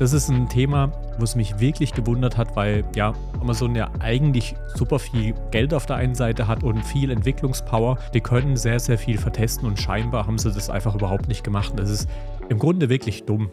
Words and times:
Das 0.00 0.14
ist 0.14 0.30
ein 0.30 0.48
Thema, 0.48 0.90
wo 1.18 1.24
es 1.24 1.36
mich 1.36 1.60
wirklich 1.60 1.92
gewundert 1.92 2.38
hat, 2.38 2.56
weil 2.56 2.84
ja 2.96 3.12
Amazon 3.38 3.74
ja 3.74 3.90
eigentlich 3.98 4.56
super 4.74 4.98
viel 4.98 5.34
Geld 5.50 5.74
auf 5.74 5.84
der 5.84 5.96
einen 5.96 6.14
Seite 6.14 6.48
hat 6.48 6.62
und 6.62 6.82
viel 6.86 7.10
Entwicklungspower. 7.10 7.98
Die 8.14 8.22
können 8.22 8.56
sehr, 8.56 8.80
sehr 8.80 8.96
viel 8.96 9.18
vertesten 9.18 9.66
und 9.66 9.78
scheinbar 9.78 10.26
haben 10.26 10.38
sie 10.38 10.50
das 10.50 10.70
einfach 10.70 10.94
überhaupt 10.94 11.28
nicht 11.28 11.44
gemacht. 11.44 11.74
Das 11.76 11.90
ist 11.90 12.08
im 12.48 12.58
Grunde 12.58 12.88
wirklich 12.88 13.24
dumm. 13.24 13.50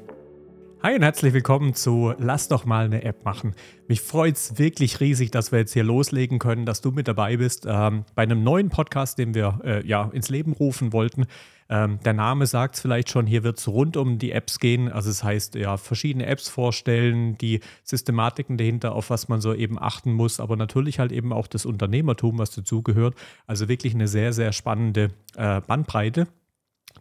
Hi 0.84 0.94
und 0.94 1.02
herzlich 1.02 1.34
willkommen 1.34 1.74
zu 1.74 2.13
Lass 2.20 2.49
doch 2.49 2.65
mal 2.65 2.86
eine 2.86 3.04
App 3.04 3.26
machen. 3.26 3.56
Mich 3.88 3.99
freut 3.99 4.36
es 4.36 4.60
wirklich 4.60 5.00
riesig, 5.00 5.31
dass 5.31 5.51
wir 5.51 5.58
jetzt 5.58 5.74
hier 5.74 5.83
loslegen 5.83 6.38
können, 6.38 6.68
dass 6.68 6.81
du 6.81 6.92
mit 6.92 7.08
dabei 7.08 7.38
bist 7.38 7.65
ähm, 7.68 8.06
bei 8.13 8.22
einem 8.22 8.44
neuen 8.44 8.69
Podcast, 8.69 9.18
den 9.18 9.33
wir 9.33 9.60
äh, 9.63 9.87
ja 9.87 10.08
ins 10.13 10.29
Leben 10.29 10.54
rufen 10.54 10.94
wollten. 10.94 11.26
Ähm, 11.68 12.00
der 12.05 12.13
Name 12.13 12.46
sagt 12.46 12.76
es 12.76 12.82
vielleicht 12.82 13.10
schon, 13.10 13.26
hier 13.26 13.44
wird 13.44 13.58
es 13.58 13.68
rund 13.68 13.97
um 13.97 14.19
die 14.19 14.32
Apps 14.32 14.60
gehen. 14.60 14.87
Also 14.87 15.10
es 15.10 15.24
heißt, 15.24 15.55
ja, 15.55 15.78
verschiedene 15.78 16.27
Apps 16.27 16.48
vorstellen, 16.48 17.40
die 17.40 17.62
Systematiken 17.84 18.58
dahinter, 18.58 18.94
auf 18.94 19.09
was 19.09 19.30
man 19.30 19.41
so 19.41 19.55
eben 19.55 19.80
achten 19.82 20.14
muss, 20.14 20.40
aber 20.40 20.58
natürlich 20.58 21.00
halt 21.00 21.12
eben 21.12 21.34
auch 21.34 21.48
das 21.48 21.66
Unternehmertum, 21.66 22.38
was 22.38 22.52
dazugehört. 22.52 23.16
Also 23.48 23.68
wirklich 23.68 23.96
eine 23.96 24.08
sehr, 24.08 24.32
sehr 24.32 24.54
spannende 24.54 25.09
äh, 25.36 25.59
Bandbreite. 25.59 26.28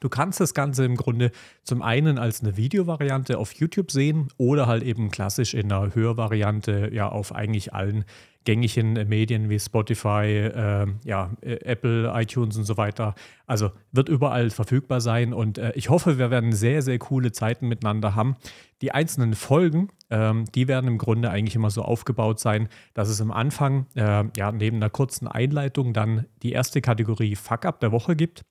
Du 0.01 0.09
kannst 0.09 0.41
das 0.41 0.55
Ganze 0.55 0.85
im 0.85 0.97
Grunde 0.97 1.31
zum 1.63 1.83
einen 1.83 2.19
als 2.19 2.43
eine 2.43 2.57
Videovariante 2.57 3.39
auf 3.39 3.53
YouTube 3.53 3.91
sehen 3.91 4.29
oder 4.37 4.67
halt 4.67 4.83
eben 4.83 5.11
klassisch 5.11 5.55
in 5.55 5.71
einer 5.73 5.95
Hörvariante 5.95 6.91
ja 6.93 7.09
auf 7.09 7.35
eigentlich 7.35 7.73
allen 7.73 8.05
gängigen 8.47 8.95
Medien 9.09 9.51
wie 9.51 9.59
Spotify, 9.59 10.25
äh, 10.27 10.87
ja, 11.05 11.33
Apple, 11.43 12.11
iTunes 12.15 12.57
und 12.57 12.65
so 12.65 12.79
weiter. 12.79 13.15
Also 13.47 13.73
wird 13.93 14.09
überall 14.09 14.49
verfügbar 14.49 15.03
sein 15.03 15.35
und 15.35 15.59
äh, 15.59 15.73
ich 15.75 15.91
hoffe, 15.91 16.19
wir 16.19 16.31
werden 16.31 16.53
sehr, 16.53 16.81
sehr 16.81 16.99
coole 16.99 17.33
Zeiten 17.33 17.69
miteinander 17.69 18.15
haben. 18.15 18.37
Die 18.81 18.93
einzelnen 18.93 19.35
Folgen, 19.35 19.89
ähm, 20.11 20.45
die 20.55 20.69
werden 20.69 20.87
im 20.87 20.99
Grunde 20.99 21.31
eigentlich 21.31 21.57
immer 21.57 21.71
so 21.71 21.83
aufgebaut 21.83 22.41
sein, 22.41 22.69
dass 22.95 23.09
es 23.09 23.21
am 23.21 23.33
Anfang, 23.33 23.87
äh, 23.97 24.25
ja, 24.37 24.53
neben 24.53 24.77
einer 24.77 24.91
kurzen 24.91 25.27
Einleitung 25.27 25.93
dann 25.93 26.27
die 26.43 26.53
erste 26.53 26.81
Kategorie 26.81 27.35
Fuck-Up 27.35 27.81
der 27.81 27.93
Woche 27.93 28.17
gibt. 28.17 28.45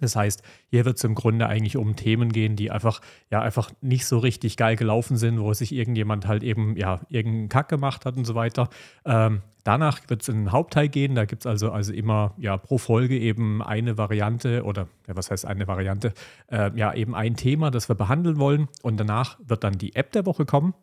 Das 0.00 0.16
heißt, 0.16 0.42
hier 0.70 0.84
wird 0.84 0.96
es 0.96 1.04
im 1.04 1.14
Grunde 1.14 1.46
eigentlich 1.46 1.76
um 1.76 1.96
Themen 1.96 2.32
gehen, 2.32 2.56
die 2.56 2.70
einfach, 2.70 3.00
ja, 3.30 3.40
einfach 3.40 3.70
nicht 3.80 4.06
so 4.06 4.18
richtig 4.18 4.56
geil 4.56 4.76
gelaufen 4.76 5.16
sind, 5.16 5.40
wo 5.40 5.52
sich 5.52 5.72
irgendjemand 5.72 6.26
halt 6.26 6.42
eben, 6.42 6.76
ja, 6.76 7.00
irgendeinen 7.08 7.48
Kack 7.48 7.68
gemacht 7.68 8.04
hat 8.04 8.16
und 8.16 8.24
so 8.24 8.34
weiter. 8.34 8.68
Ähm, 9.04 9.42
danach 9.64 10.00
wird 10.08 10.22
es 10.22 10.28
in 10.28 10.36
den 10.36 10.52
Hauptteil 10.52 10.88
gehen. 10.88 11.14
Da 11.14 11.24
gibt 11.24 11.42
es 11.42 11.46
also, 11.46 11.70
also 11.70 11.92
immer, 11.92 12.34
ja, 12.38 12.56
pro 12.56 12.78
Folge 12.78 13.18
eben 13.18 13.62
eine 13.62 13.98
Variante 13.98 14.64
oder, 14.64 14.88
ja, 15.06 15.16
was 15.16 15.30
heißt 15.30 15.46
eine 15.46 15.66
Variante? 15.66 16.12
Äh, 16.50 16.70
ja, 16.74 16.94
eben 16.94 17.14
ein 17.14 17.36
Thema, 17.36 17.70
das 17.70 17.88
wir 17.88 17.94
behandeln 17.94 18.38
wollen. 18.38 18.68
Und 18.82 18.98
danach 18.98 19.38
wird 19.44 19.64
dann 19.64 19.78
die 19.78 19.94
App 19.94 20.12
der 20.12 20.26
Woche 20.26 20.46
kommen. 20.46 20.74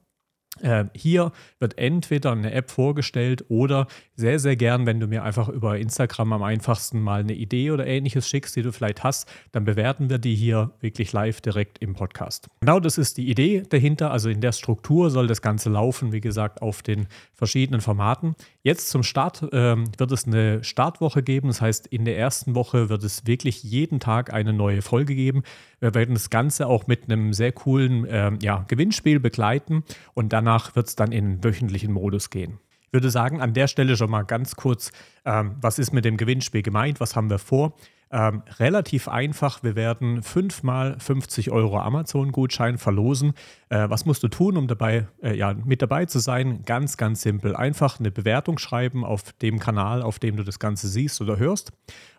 Äh, 0.62 0.86
hier 0.96 1.32
wird 1.60 1.78
entweder 1.78 2.32
eine 2.32 2.52
App 2.54 2.72
vorgestellt 2.72 3.46
oder 3.50 3.88
sehr, 4.16 4.40
sehr 4.40 4.56
gern, 4.56 4.86
wenn 4.86 5.00
du 5.00 5.08
mir 5.08 5.24
einfach 5.24 5.50
über 5.50 5.78
Instagram 5.78 6.34
am 6.34 6.44
einfachsten 6.44 7.02
mal 7.02 7.22
eine 7.22 7.34
Idee 7.34 7.72
oder 7.72 7.86
ähnliches 7.86 8.30
schickst, 8.30 8.56
die 8.56 8.62
du 8.62 8.72
vielleicht 8.72 9.04
hast, 9.04 9.30
dann 9.52 9.66
bewerten 9.66 10.10
wir 10.10 10.18
die 10.18 10.36
hier 10.36 10.72
wirklich 10.80 11.12
live 11.12 11.42
direkt 11.42 11.80
im 11.80 11.94
Podcast. 11.94 12.48
Genau 12.62 12.80
das 12.80 12.98
ist 12.98 13.18
die 13.18 13.30
Idee 13.30 13.64
dahinter. 13.70 14.12
Also 14.12 14.30
in 14.30 14.42
der 14.42 14.54
Struktur 14.54 15.10
soll 15.10 15.28
das 15.28 15.42
Ganze 15.42 15.70
laufen, 15.70 16.12
wie 16.12 16.22
gesagt, 16.22 16.62
auf 16.62 16.82
den 16.82 17.08
verschiedenen 17.34 17.82
Formaten. 17.82 18.36
Jetzt 18.64 18.90
zum 18.90 19.04
Start 19.04 19.44
äh, 19.54 19.76
wird 19.76 20.12
es 20.12 20.26
eine 20.26 20.64
Startwoche 20.64 21.22
geben. 21.22 21.50
Das 21.50 21.62
heißt, 21.62 21.88
in 21.88 22.06
der 22.06 22.18
ersten 22.18 22.56
Woche 22.56 22.90
wird 22.90 23.04
es 23.04 23.28
wirklich 23.28 23.64
jeden 23.64 24.00
Tag 24.00 24.34
eine 24.34 24.54
neue 24.54 24.82
Folge 24.82 25.16
geben. 25.16 25.44
Wir 25.86 25.94
werden 25.94 26.16
das 26.16 26.32
Ganze 26.32 26.66
auch 26.66 26.88
mit 26.88 27.04
einem 27.04 27.32
sehr 27.32 27.52
coolen 27.52 28.06
äh, 28.06 28.32
ja, 28.42 28.66
Gewinnspiel 28.68 29.20
begleiten 29.20 29.84
und 30.16 30.34
danach 30.34 30.76
wird 30.76 30.88
es 30.88 30.96
dann 30.96 31.12
in 31.12 31.44
wöchentlichen 31.44 31.94
Modus 31.94 32.32
gehen. 32.32 32.58
Ich 32.88 32.94
würde 32.94 33.12
sagen, 33.12 33.40
an 33.40 33.54
der 33.54 33.68
Stelle 33.68 33.96
schon 33.96 34.10
mal 34.10 34.24
ganz 34.24 34.56
kurz, 34.56 34.92
ähm, 35.26 35.58
was 35.62 35.78
ist 35.78 35.94
mit 35.94 36.04
dem 36.04 36.18
Gewinnspiel 36.18 36.64
gemeint, 36.64 37.00
was 37.00 37.16
haben 37.16 37.30
wir 37.30 37.38
vor? 37.38 37.76
Ähm, 38.12 38.44
relativ 38.60 39.08
einfach. 39.08 39.64
Wir 39.64 39.76
werden 39.76 40.22
fünfmal 40.22 40.98
50 41.00 41.52
Euro 41.52 41.80
Amazon-Gutschein 41.80 42.78
verlosen. 42.78 43.34
Äh, 43.70 43.90
was 43.90 44.06
musst 44.06 44.22
du 44.24 44.28
tun, 44.28 44.58
um 44.58 44.68
dabei, 44.68 45.08
äh, 45.24 45.36
ja, 45.36 45.54
mit 45.54 45.82
dabei 45.82 46.06
zu 46.06 46.20
sein? 46.20 46.62
Ganz, 46.66 46.98
ganz 46.98 47.22
simpel. 47.22 47.56
Einfach 47.56 48.00
eine 48.00 48.12
Bewertung 48.12 48.60
schreiben 48.60 49.04
auf 49.04 49.34
dem 49.34 49.60
Kanal, 49.60 50.02
auf 50.02 50.20
dem 50.20 50.38
du 50.38 50.44
das 50.44 50.60
Ganze 50.60 50.88
siehst 50.88 51.20
oder 51.20 51.38
hörst. 51.38 51.72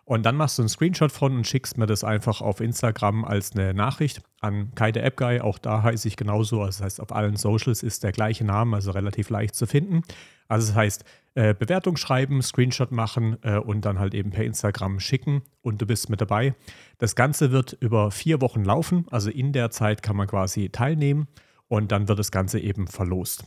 Und 0.03 0.25
dann 0.25 0.37
machst 0.37 0.57
du 0.57 0.61
einen 0.61 0.69
Screenshot 0.69 1.11
von 1.11 1.35
und 1.35 1.47
schickst 1.47 1.77
mir 1.77 1.85
das 1.85 2.03
einfach 2.03 2.41
auf 2.41 2.61
Instagram 2.61 3.25
als 3.25 3.53
eine 3.53 3.73
Nachricht 3.73 4.21
an 4.39 4.73
Kaide 4.75 5.01
App 5.01 5.17
Guy. 5.17 5.41
Auch 5.41 5.57
da 5.57 5.83
heiße 5.83 6.07
ich 6.07 6.15
genauso. 6.15 6.61
Also 6.61 6.79
das 6.79 6.85
heißt, 6.85 7.01
auf 7.01 7.13
allen 7.13 7.35
Socials 7.35 7.83
ist 7.83 8.03
der 8.03 8.11
gleiche 8.13 8.45
Name, 8.45 8.77
also 8.77 8.91
relativ 8.91 9.29
leicht 9.29 9.55
zu 9.55 9.67
finden. 9.67 10.03
Also 10.47 10.67
das 10.67 10.75
heißt, 10.75 11.05
äh, 11.37 11.53
Bewertung 11.53 11.97
schreiben, 11.97 12.41
Screenshot 12.41 12.91
machen 12.91 13.37
äh, 13.43 13.59
und 13.59 13.85
dann 13.85 13.99
halt 13.99 14.15
eben 14.15 14.31
per 14.31 14.43
Instagram 14.43 14.99
schicken 14.99 15.43
und 15.61 15.79
du 15.79 15.85
bist 15.85 16.09
mit 16.09 16.19
dabei. 16.19 16.55
Das 16.97 17.15
Ganze 17.15 17.51
wird 17.51 17.77
über 17.79 18.09
vier 18.09 18.41
Wochen 18.41 18.63
laufen. 18.63 19.05
Also 19.11 19.29
in 19.29 19.53
der 19.53 19.69
Zeit 19.69 20.01
kann 20.01 20.15
man 20.15 20.25
quasi 20.25 20.69
teilnehmen 20.69 21.27
und 21.67 21.91
dann 21.91 22.07
wird 22.07 22.17
das 22.17 22.31
Ganze 22.31 22.59
eben 22.59 22.87
verlost 22.87 23.45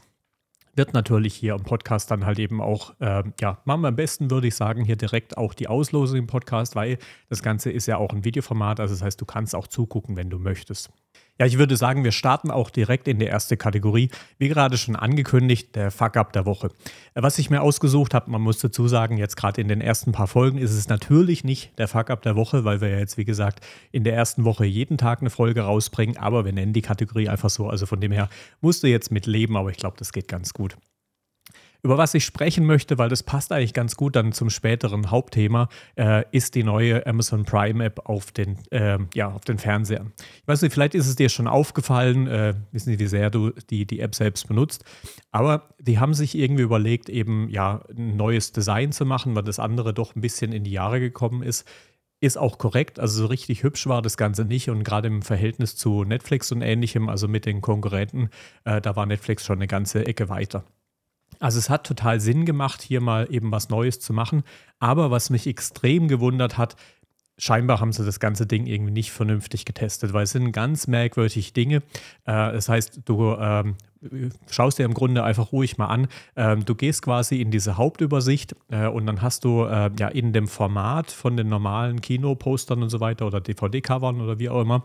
wird 0.77 0.95
natürlich 0.95 1.35
hier 1.35 1.55
im 1.55 1.65
Podcast 1.65 2.11
dann 2.13 2.25
halt 2.25 2.39
eben 2.39 2.63
auch, 2.63 2.95
äh, 3.01 3.25
ja, 3.41 3.61
machen 3.65 3.81
wir 3.83 3.89
am 3.89 3.97
besten, 3.97 4.31
würde 4.31 4.47
ich 4.47 4.55
sagen, 4.55 4.85
hier 4.85 4.97
direkt 4.97 5.37
auch 5.37 5.53
die 5.53 5.67
Auslosung 5.67 6.21
im 6.21 6.27
Podcast, 6.27 6.77
weil 6.77 6.97
das 7.29 7.43
Ganze 7.43 7.71
ist 7.71 7.87
ja 7.87 7.97
auch 7.97 8.13
ein 8.13 8.25
Videoformat, 8.25 8.81
also 8.81 8.95
das 8.95 9.03
heißt, 9.03 9.21
du 9.21 9.25
kannst 9.25 9.55
auch 9.55 9.67
zugucken, 9.67 10.17
wenn 10.17 10.31
du 10.31 10.39
möchtest. 10.39 10.91
Ja, 11.41 11.47
ich 11.47 11.57
würde 11.57 11.75
sagen, 11.75 12.05
wir 12.05 12.13
starten 12.13 12.51
auch 12.51 12.69
direkt 12.69 13.09
in 13.09 13.19
die 13.19 13.25
erste 13.25 13.57
Kategorie. 13.57 14.11
Wie 14.37 14.49
gerade 14.49 14.77
schon 14.77 14.95
angekündigt, 14.95 15.75
der 15.75 15.91
Fuck-Up 15.91 16.35
der 16.35 16.45
Woche. 16.45 16.69
Was 17.15 17.39
ich 17.39 17.49
mir 17.49 17.63
ausgesucht 17.63 18.13
habe, 18.13 18.31
man 18.31 18.43
muss 18.43 18.59
dazu 18.59 18.89
sagen, 18.89 19.17
jetzt 19.17 19.37
gerade 19.39 19.59
in 19.59 19.69
den 19.69 19.81
ersten 19.81 20.13
paar 20.13 20.27
Folgen 20.27 20.59
ist 20.59 20.73
es 20.73 20.89
natürlich 20.89 21.43
nicht 21.43 21.79
der 21.79 21.89
Fuck-Up 21.89 22.21
der 22.21 22.37
Woche, 22.37 22.67
weil 22.67 22.83
wir 22.83 22.91
ja 22.91 22.99
jetzt, 22.99 23.17
wie 23.17 23.25
gesagt, 23.25 23.65
in 23.91 24.05
der 24.05 24.15
ersten 24.17 24.45
Woche 24.45 24.67
jeden 24.67 24.99
Tag 24.99 25.23
eine 25.23 25.31
Folge 25.31 25.63
rausbringen, 25.63 26.19
aber 26.19 26.45
wir 26.45 26.53
nennen 26.53 26.75
die 26.75 26.83
Kategorie 26.83 27.31
einfach 27.31 27.49
so. 27.49 27.71
Also 27.71 27.87
von 27.87 28.03
dem 28.03 28.13
her 28.13 28.29
musst 28.61 28.83
du 28.83 28.89
jetzt 28.89 29.11
mit 29.11 29.25
leben, 29.25 29.57
aber 29.57 29.71
ich 29.71 29.79
glaube, 29.79 29.97
das 29.99 30.13
geht 30.13 30.29
ganz 30.29 30.53
gut 30.53 30.77
über 31.83 31.99
was 31.99 32.15
ich 32.15 32.25
sprechen 32.25 32.67
möchte, 32.67 32.99
weil 32.99 33.09
das 33.09 33.23
passt 33.23 33.53
eigentlich 33.53 33.75
ganz 33.75 33.97
gut 33.97 34.17
dann 34.17 34.33
zum 34.33 34.51
späteren 34.51 35.11
Hauptthema, 35.11 35.69
äh, 35.97 36.25
ist 36.31 36.55
die 36.55 36.63
neue 36.63 37.07
Amazon 37.07 37.45
Prime 37.45 37.85
App 37.85 38.01
auf 38.05 38.33
den, 38.33 38.59
äh, 38.71 38.99
ja, 39.15 39.31
auf 39.31 39.45
den 39.45 39.59
Fernseher. 39.59 40.07
Ich 40.19 40.49
weiß 40.49 40.63
nicht, 40.63 40.73
vielleicht 40.73 40.95
ist 40.95 41.09
es 41.09 41.17
dir 41.17 41.29
schon 41.29 41.47
aufgefallen, 41.47 42.27
äh, 42.27 42.55
wissen 42.73 42.91
nicht, 42.91 43.01
wie 43.01 43.07
sehr 43.07 43.31
du 43.31 43.51
die, 43.71 43.87
die 43.87 44.01
App 44.01 44.15
selbst 44.15 44.49
benutzt, 44.49 44.85
aber 45.31 45.69
die 45.79 45.99
haben 45.99 46.15
sich 46.15 46.37
irgendwie 46.37 46.63
überlegt, 46.63 47.09
eben 47.09 47.49
ja, 47.49 47.83
ein 47.97 48.17
neues 48.17 48.53
Design 48.53 48.93
zu 48.93 49.05
machen, 49.05 49.35
weil 49.35 49.45
das 49.45 49.59
andere 49.59 49.95
doch 49.95 50.15
ein 50.15 50.21
bisschen 50.21 50.53
in 50.53 50.65
die 50.65 50.73
Jahre 50.73 51.01
gekommen 51.01 51.43
ist 51.43 51.67
ist 52.21 52.37
auch 52.37 52.59
korrekt. 52.59 53.01
Also 53.01 53.23
so 53.23 53.27
richtig 53.27 53.63
hübsch 53.63 53.87
war 53.87 54.03
das 54.03 54.17
Ganze 54.17 54.45
nicht. 54.45 54.69
Und 54.69 54.85
gerade 54.85 55.09
im 55.09 55.23
Verhältnis 55.23 55.75
zu 55.77 56.05
Netflix 56.05 56.53
und 56.53 56.63
ähnlichem, 56.63 57.09
also 57.09 57.29
mit 57.29 57.47
den 57.47 57.63
Konkurrenten, 57.63 58.29
äh, 58.65 58.81
da 58.81 58.95
war 58.95 59.07
Netflix 59.07 59.47
schon 59.47 59.57
eine 59.57 59.67
ganze 59.67 60.07
Ecke 60.07 60.29
weiter. 60.29 60.65
Also 61.41 61.59
es 61.59 61.71
hat 61.71 61.85
total 61.85 62.21
Sinn 62.21 62.45
gemacht, 62.45 62.83
hier 62.83 63.01
mal 63.01 63.27
eben 63.31 63.51
was 63.51 63.71
Neues 63.71 63.99
zu 63.99 64.13
machen. 64.13 64.45
Aber 64.79 65.11
was 65.11 65.31
mich 65.31 65.47
extrem 65.47 66.07
gewundert 66.07 66.59
hat, 66.59 66.77
scheinbar 67.39 67.81
haben 67.81 67.93
sie 67.93 68.05
das 68.05 68.21
ganze 68.21 68.47
Ding 68.47 68.67
irgendwie 68.67 68.93
nicht 68.93 69.11
vernünftig 69.11 69.65
getestet, 69.65 70.13
weil 70.13 70.25
es 70.25 70.33
sind 70.33 70.53
ganz 70.53 70.87
merkwürdige 70.87 71.53
Dinge. 71.53 71.77
Äh, 72.27 72.53
das 72.53 72.69
heißt, 72.69 73.01
du 73.07 73.35
ähm, 73.35 73.77
schaust 74.51 74.79
dir 74.79 74.85
im 74.85 74.95
Grunde 74.95 75.25
einfach 75.25 75.51
ruhig 75.53 75.79
mal 75.79 75.87
an. 75.87 76.09
Ähm, 76.37 76.65
du 76.65 76.75
gehst 76.75 77.03
quasi 77.03 77.41
in 77.41 77.51
diese 77.51 77.77
Hauptübersicht 77.77 78.55
äh, 78.71 78.87
und 78.87 79.07
dann 79.07 79.23
hast 79.23 79.45
du 79.45 79.65
äh, 79.65 79.91
ja 79.99 80.09
in 80.09 80.33
dem 80.33 80.47
Format 80.47 81.11
von 81.11 81.37
den 81.37 81.49
normalen 81.49 82.01
Kinopostern 82.01 82.83
und 82.83 82.91
so 82.91 83.01
weiter 83.01 83.27
oder 83.27 83.41
DVD-Covern 83.41 84.21
oder 84.21 84.39
wie 84.39 84.51
auch 84.51 84.61
immer, 84.61 84.85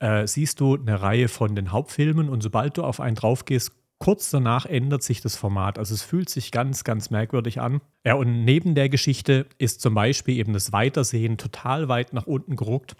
äh, 0.00 0.26
siehst 0.26 0.60
du 0.60 0.76
eine 0.76 1.00
Reihe 1.00 1.28
von 1.28 1.56
den 1.56 1.72
Hauptfilmen 1.72 2.28
und 2.28 2.42
sobald 2.42 2.76
du 2.76 2.84
auf 2.84 3.00
einen 3.00 3.16
drauf 3.16 3.46
gehst, 3.46 3.72
kurz 4.04 4.28
danach 4.28 4.66
ändert 4.66 5.02
sich 5.02 5.22
das 5.22 5.34
Format. 5.34 5.78
Also 5.78 5.94
es 5.94 6.02
fühlt 6.02 6.28
sich 6.28 6.50
ganz, 6.50 6.84
ganz 6.84 7.08
merkwürdig 7.08 7.62
an. 7.62 7.80
Ja, 8.04 8.16
und 8.16 8.44
neben 8.44 8.74
der 8.74 8.90
Geschichte 8.90 9.46
ist 9.56 9.80
zum 9.80 9.94
Beispiel 9.94 10.36
eben 10.36 10.52
das 10.52 10.72
Weitersehen 10.72 11.38
total 11.38 11.88
weit 11.88 12.12
nach 12.12 12.26
unten 12.26 12.54
geruckt. 12.54 12.96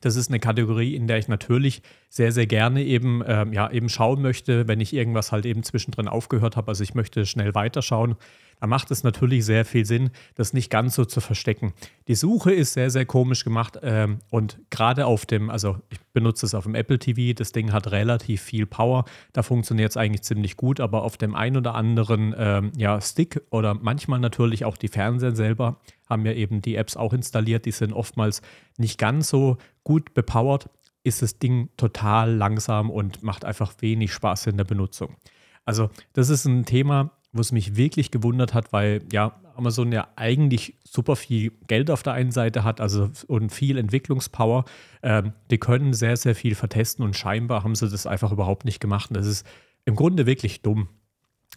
Das 0.00 0.16
ist 0.16 0.30
eine 0.30 0.40
Kategorie, 0.40 0.94
in 0.94 1.06
der 1.06 1.18
ich 1.18 1.28
natürlich 1.28 1.82
sehr, 2.08 2.32
sehr 2.32 2.46
gerne 2.46 2.82
eben, 2.82 3.22
ähm, 3.26 3.52
ja, 3.52 3.70
eben 3.70 3.90
schauen 3.90 4.22
möchte, 4.22 4.66
wenn 4.66 4.80
ich 4.80 4.94
irgendwas 4.94 5.30
halt 5.30 5.44
eben 5.44 5.62
zwischendrin 5.62 6.08
aufgehört 6.08 6.56
habe. 6.56 6.68
Also 6.68 6.84
ich 6.84 6.94
möchte 6.94 7.26
schnell 7.26 7.54
weiterschauen. 7.54 8.16
Da 8.60 8.66
macht 8.66 8.90
es 8.90 9.02
natürlich 9.02 9.44
sehr 9.44 9.64
viel 9.64 9.86
Sinn, 9.86 10.10
das 10.34 10.52
nicht 10.52 10.70
ganz 10.70 10.94
so 10.94 11.04
zu 11.04 11.20
verstecken. 11.20 11.72
Die 12.08 12.14
Suche 12.14 12.52
ist 12.52 12.74
sehr, 12.74 12.90
sehr 12.90 13.06
komisch 13.06 13.44
gemacht 13.44 13.78
ähm, 13.82 14.18
und 14.30 14.60
gerade 14.70 15.06
auf 15.06 15.26
dem, 15.26 15.50
also 15.50 15.78
ich 15.88 15.98
benutze 16.12 16.46
es 16.46 16.54
auf 16.54 16.64
dem 16.64 16.74
Apple 16.74 16.98
TV, 16.98 17.34
das 17.34 17.52
Ding 17.52 17.72
hat 17.72 17.90
relativ 17.90 18.42
viel 18.42 18.66
Power, 18.66 19.04
da 19.32 19.42
funktioniert 19.42 19.90
es 19.90 19.96
eigentlich 19.96 20.22
ziemlich 20.22 20.56
gut, 20.56 20.80
aber 20.80 21.02
auf 21.02 21.16
dem 21.16 21.34
ein 21.34 21.56
oder 21.56 21.74
anderen 21.74 22.34
ähm, 22.36 22.72
ja, 22.76 23.00
Stick 23.00 23.40
oder 23.50 23.74
manchmal 23.74 24.20
natürlich 24.20 24.64
auch 24.64 24.76
die 24.76 24.88
Fernseher 24.88 25.34
selber 25.34 25.80
haben 26.08 26.26
ja 26.26 26.32
eben 26.32 26.60
die 26.60 26.74
Apps 26.74 26.96
auch 26.96 27.12
installiert, 27.12 27.64
die 27.64 27.72
sind 27.72 27.92
oftmals 27.92 28.42
nicht 28.76 28.98
ganz 28.98 29.28
so 29.28 29.56
gut 29.84 30.12
bepowert 30.12 30.68
ist 31.02 31.22
das 31.22 31.38
Ding 31.38 31.70
total 31.76 32.34
langsam 32.34 32.90
und 32.90 33.22
macht 33.22 33.44
einfach 33.44 33.72
wenig 33.80 34.12
Spaß 34.12 34.48
in 34.48 34.56
der 34.56 34.64
Benutzung. 34.64 35.16
Also 35.64 35.90
das 36.12 36.28
ist 36.28 36.44
ein 36.44 36.64
Thema, 36.64 37.12
wo 37.32 37.40
es 37.40 37.52
mich 37.52 37.76
wirklich 37.76 38.10
gewundert 38.10 38.54
hat, 38.54 38.72
weil 38.72 39.02
ja 39.12 39.40
Amazon 39.54 39.92
ja 39.92 40.08
eigentlich 40.16 40.74
super 40.84 41.16
viel 41.16 41.52
Geld 41.66 41.90
auf 41.90 42.02
der 42.02 42.14
einen 42.14 42.32
Seite 42.32 42.64
hat, 42.64 42.80
also 42.80 43.10
und 43.26 43.50
viel 43.50 43.78
Entwicklungspower. 43.78 44.64
Ähm, 45.02 45.32
die 45.50 45.58
können 45.58 45.92
sehr, 45.92 46.16
sehr 46.16 46.34
viel 46.34 46.54
vertesten 46.54 47.02
und 47.02 47.14
scheinbar 47.16 47.62
haben 47.62 47.74
sie 47.74 47.88
das 47.88 48.06
einfach 48.06 48.32
überhaupt 48.32 48.64
nicht 48.64 48.80
gemacht. 48.80 49.10
Und 49.10 49.16
das 49.16 49.26
ist 49.26 49.46
im 49.84 49.96
Grunde 49.96 50.26
wirklich 50.26 50.62
dumm. 50.62 50.88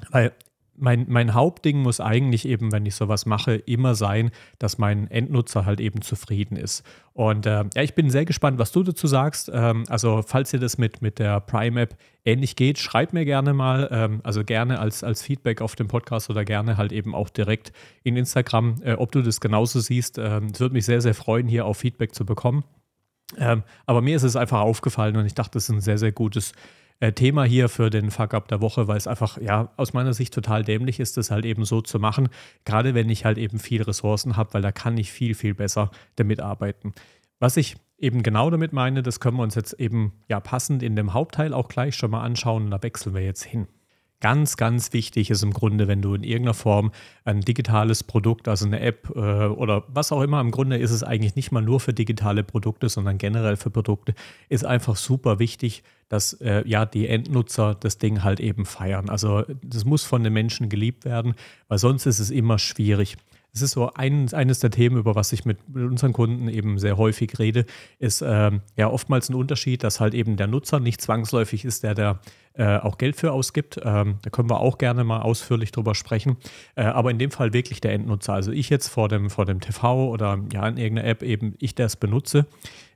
Weil 0.09 0.33
mein, 0.75 1.05
mein 1.07 1.33
Hauptding 1.33 1.81
muss 1.81 1.99
eigentlich 1.99 2.47
eben, 2.47 2.71
wenn 2.71 2.85
ich 2.85 2.95
sowas 2.95 3.25
mache, 3.25 3.55
immer 3.55 3.95
sein, 3.95 4.31
dass 4.59 4.77
mein 4.77 5.09
Endnutzer 5.09 5.65
halt 5.65 5.79
eben 5.79 6.01
zufrieden 6.01 6.55
ist. 6.55 6.83
Und 7.13 7.45
äh, 7.45 7.65
ja, 7.75 7.81
ich 7.83 7.93
bin 7.93 8.09
sehr 8.09 8.25
gespannt, 8.25 8.57
was 8.57 8.71
du 8.71 8.83
dazu 8.83 9.07
sagst. 9.07 9.51
Ähm, 9.53 9.83
also, 9.87 10.23
falls 10.25 10.51
dir 10.51 10.59
das 10.59 10.77
mit, 10.77 11.01
mit 11.01 11.19
der 11.19 11.39
Prime-App 11.41 11.95
ähnlich 12.25 12.55
geht, 12.55 12.79
schreib 12.79 13.13
mir 13.13 13.25
gerne 13.25 13.53
mal. 13.53 13.87
Ähm, 13.91 14.21
also 14.23 14.43
gerne 14.43 14.79
als, 14.79 15.03
als 15.03 15.21
Feedback 15.21 15.61
auf 15.61 15.75
dem 15.75 15.87
Podcast 15.87 16.29
oder 16.29 16.43
gerne 16.43 16.77
halt 16.77 16.91
eben 16.91 17.13
auch 17.13 17.29
direkt 17.29 17.71
in 18.03 18.17
Instagram, 18.17 18.75
äh, 18.83 18.93
ob 18.93 19.11
du 19.11 19.21
das 19.21 19.41
genauso 19.41 19.79
siehst. 19.79 20.17
Ähm, 20.17 20.47
es 20.53 20.59
würde 20.59 20.73
mich 20.73 20.85
sehr, 20.85 21.01
sehr 21.01 21.13
freuen, 21.13 21.47
hier 21.47 21.65
auch 21.65 21.75
Feedback 21.75 22.15
zu 22.15 22.25
bekommen. 22.25 22.63
Ähm, 23.37 23.63
aber 23.85 24.01
mir 24.01 24.15
ist 24.15 24.23
es 24.23 24.35
einfach 24.35 24.61
aufgefallen 24.61 25.15
und 25.15 25.25
ich 25.25 25.33
dachte, 25.33 25.51
das 25.53 25.63
ist 25.63 25.69
ein 25.69 25.81
sehr, 25.81 25.97
sehr 25.97 26.11
gutes 26.11 26.53
Thema 27.15 27.43
hier 27.43 27.67
für 27.69 27.89
den 27.89 28.11
Fuck-Up 28.11 28.47
der 28.47 28.61
Woche, 28.61 28.87
weil 28.87 28.97
es 28.97 29.07
einfach, 29.07 29.37
ja, 29.39 29.73
aus 29.75 29.93
meiner 29.93 30.13
Sicht 30.13 30.33
total 30.33 30.63
dämlich 30.63 30.99
ist, 30.99 31.17
das 31.17 31.31
halt 31.31 31.45
eben 31.45 31.65
so 31.65 31.81
zu 31.81 31.99
machen. 31.99 32.29
Gerade 32.65 32.93
wenn 32.93 33.09
ich 33.09 33.25
halt 33.25 33.37
eben 33.37 33.59
viel 33.59 33.81
Ressourcen 33.81 34.37
habe, 34.37 34.53
weil 34.53 34.61
da 34.61 34.71
kann 34.71 34.97
ich 34.97 35.11
viel, 35.11 35.35
viel 35.35 35.53
besser 35.53 35.91
damit 36.15 36.39
arbeiten. 36.39 36.93
Was 37.39 37.57
ich 37.57 37.75
eben 37.97 38.23
genau 38.23 38.49
damit 38.49 38.73
meine, 38.73 39.03
das 39.03 39.19
können 39.19 39.37
wir 39.37 39.43
uns 39.43 39.55
jetzt 39.55 39.73
eben 39.73 40.13
ja 40.29 40.39
passend 40.39 40.81
in 40.81 40.95
dem 40.95 41.13
Hauptteil 41.13 41.53
auch 41.53 41.67
gleich 41.67 41.95
schon 41.95 42.11
mal 42.11 42.21
anschauen 42.21 42.65
und 42.65 42.71
da 42.71 42.81
wechseln 42.83 43.13
wir 43.13 43.21
jetzt 43.21 43.43
hin. 43.43 43.67
Ganz, 44.23 44.55
ganz 44.55 44.93
wichtig 44.93 45.29
ist 45.31 45.43
im 45.43 45.51
Grunde, 45.51 45.89
wenn 45.89 46.01
du 46.01 46.13
in 46.13 46.23
irgendeiner 46.23 46.53
Form 46.53 46.93
ein 47.25 47.41
digitales 47.41 48.05
Produkt, 48.05 48.47
also 48.47 48.65
eine 48.65 48.79
App 48.79 49.11
äh, 49.13 49.19
oder 49.19 49.83
was 49.89 50.13
auch 50.13 50.21
immer, 50.21 50.39
im 50.39 50.51
Grunde 50.51 50.77
ist 50.77 50.91
es 50.91 51.03
eigentlich 51.03 51.35
nicht 51.35 51.51
mal 51.51 51.59
nur 51.59 51.81
für 51.81 51.93
digitale 51.93 52.45
Produkte, 52.45 52.87
sondern 52.87 53.17
generell 53.17 53.57
für 53.57 53.69
Produkte, 53.69 54.13
ist 54.47 54.65
einfach 54.65 54.95
super 54.95 55.39
wichtig, 55.39 55.83
dass 56.07 56.31
äh, 56.39 56.63
ja 56.65 56.85
die 56.85 57.09
Endnutzer 57.09 57.75
das 57.75 57.97
Ding 57.97 58.23
halt 58.23 58.39
eben 58.39 58.65
feiern. 58.65 59.09
Also 59.09 59.43
das 59.61 59.83
muss 59.83 60.05
von 60.05 60.23
den 60.23 60.31
Menschen 60.31 60.69
geliebt 60.69 61.03
werden, 61.03 61.33
weil 61.67 61.77
sonst 61.77 62.05
ist 62.05 62.19
es 62.19 62.29
immer 62.29 62.59
schwierig. 62.59 63.17
Es 63.55 63.61
ist 63.61 63.71
so 63.71 63.93
ein, 63.93 64.33
eines 64.33 64.59
der 64.59 64.71
Themen, 64.71 64.97
über 64.97 65.13
was 65.13 65.31
ich 65.31 65.45
mit, 65.45 65.69
mit 65.69 65.83
unseren 65.83 66.11
Kunden 66.11 66.47
eben 66.47 66.79
sehr 66.79 66.97
häufig 66.97 67.37
rede, 67.37 67.65
ist 67.99 68.23
ähm, 68.25 68.61
ja 68.75 68.89
oftmals 68.89 69.29
ein 69.29 69.35
Unterschied, 69.35 69.83
dass 69.83 69.99
halt 69.99 70.15
eben 70.15 70.37
der 70.37 70.47
Nutzer 70.47 70.79
nicht 70.79 70.99
zwangsläufig 71.01 71.63
ist, 71.63 71.83
der 71.83 71.93
der 71.93 72.19
äh, 72.55 72.77
auch 72.77 72.97
Geld 72.97 73.15
für 73.15 73.31
ausgibt. 73.31 73.79
Ähm, 73.83 74.17
da 74.23 74.31
können 74.31 74.49
wir 74.49 74.59
auch 74.59 74.79
gerne 74.79 75.03
mal 75.03 75.21
ausführlich 75.21 75.71
drüber 75.71 75.93
sprechen. 75.93 76.37
Äh, 76.73 76.85
aber 76.85 77.11
in 77.11 77.19
dem 77.19 77.29
Fall 77.29 77.53
wirklich 77.53 77.79
der 77.79 77.93
Endnutzer. 77.93 78.33
Also 78.33 78.51
ich 78.51 78.71
jetzt 78.71 78.87
vor 78.87 79.07
dem, 79.07 79.29
vor 79.29 79.45
dem 79.45 79.59
TV 79.59 80.09
oder 80.09 80.39
ja 80.51 80.67
in 80.67 80.77
irgendeiner 80.77 81.07
App 81.07 81.21
eben, 81.21 81.53
ich 81.59 81.75
das 81.75 81.95
benutze. 81.95 82.47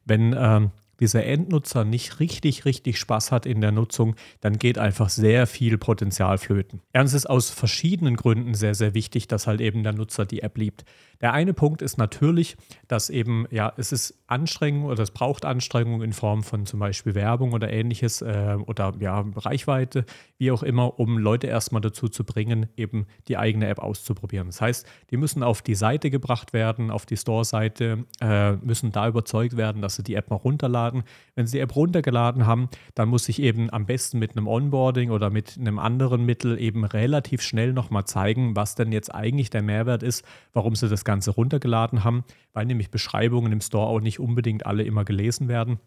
Wenn 0.05 0.35
ähm, 0.37 0.71
dieser 0.99 1.25
Endnutzer 1.25 1.83
nicht 1.83 2.19
richtig, 2.19 2.65
richtig 2.65 2.97
Spaß 2.97 3.31
hat 3.31 3.45
in 3.45 3.61
der 3.61 3.71
Nutzung, 3.71 4.15
dann 4.41 4.57
geht 4.57 4.77
einfach 4.77 5.09
sehr 5.09 5.47
viel 5.47 5.77
Potenzial 5.77 6.37
flöten. 6.37 6.81
Ernst 6.93 7.13
ist 7.13 7.29
aus 7.29 7.49
verschiedenen 7.49 8.15
Gründen 8.15 8.53
sehr, 8.53 8.75
sehr 8.75 8.93
wichtig, 8.93 9.27
dass 9.27 9.47
halt 9.47 9.61
eben 9.61 9.83
der 9.83 9.93
Nutzer 9.93 10.25
die 10.25 10.41
App 10.41 10.57
liebt. 10.57 10.85
Der 11.21 11.33
eine 11.33 11.53
Punkt 11.53 11.81
ist 11.81 11.97
natürlich, 11.97 12.57
dass 12.87 13.09
eben, 13.09 13.45
ja, 13.49 13.73
es 13.77 13.91
ist 13.91 14.17
Anstrengung 14.27 14.85
oder 14.85 15.03
es 15.03 15.11
braucht 15.11 15.45
Anstrengung 15.45 16.01
in 16.01 16.13
Form 16.13 16.43
von 16.43 16.65
zum 16.65 16.79
Beispiel 16.79 17.15
Werbung 17.15 17.53
oder 17.53 17.71
ähnliches 17.71 18.21
äh, 18.21 18.57
oder 18.65 18.93
ja, 18.99 19.25
Reichweite, 19.35 20.05
wie 20.37 20.51
auch 20.51 20.63
immer, 20.63 20.99
um 20.99 21.17
Leute 21.17 21.47
erstmal 21.47 21.81
dazu 21.81 22.07
zu 22.07 22.23
bringen, 22.23 22.67
eben 22.75 23.07
die 23.27 23.37
eigene 23.37 23.67
App 23.67 23.79
auszuprobieren. 23.79 24.47
Das 24.47 24.61
heißt, 24.61 24.87
die 25.11 25.17
müssen 25.17 25.43
auf 25.43 25.61
die 25.61 25.75
Seite 25.75 26.09
gebracht 26.09 26.53
werden, 26.53 26.91
auf 26.91 27.05
die 27.05 27.17
Store-Seite, 27.17 28.05
äh, 28.21 28.53
müssen 28.53 28.91
da 28.91 29.07
überzeugt 29.07 29.57
werden, 29.57 29.81
dass 29.81 29.95
sie 29.95 30.03
die 30.03 30.15
App 30.15 30.29
mal 30.29 30.35
runterladen. 30.35 31.03
Wenn 31.35 31.47
sie 31.47 31.57
die 31.57 31.61
App 31.61 31.75
runtergeladen 31.75 32.45
haben, 32.45 32.69
dann 32.95 33.09
muss 33.09 33.27
ich 33.29 33.41
eben 33.41 33.71
am 33.71 33.85
besten 33.85 34.19
mit 34.19 34.35
einem 34.35 34.47
Onboarding 34.47 35.11
oder 35.11 35.29
mit 35.29 35.57
einem 35.57 35.79
anderen 35.79 36.25
Mittel 36.25 36.59
eben 36.59 36.83
relativ 36.83 37.41
schnell 37.41 37.73
nochmal 37.73 38.05
zeigen, 38.05 38.55
was 38.55 38.75
denn 38.75 38.91
jetzt 38.91 39.13
eigentlich 39.13 39.49
der 39.49 39.61
Mehrwert 39.61 40.03
ist, 40.03 40.25
warum 40.53 40.75
sie 40.75 40.89
das 40.89 41.05
Ganze 41.07 41.31
runtergeladen 41.31 42.03
haben, 42.03 42.23
weil 42.53 42.65
nämlich 42.65 42.91
Beschreibungen 42.91 43.51
im 43.51 43.61
Store 43.61 43.87
auch 43.87 44.01
nicht 44.01 44.19
unbedingt 44.19 44.65
alle 44.65 44.83
immer 44.83 45.05
gelesen 45.05 45.47
werden. 45.47 45.79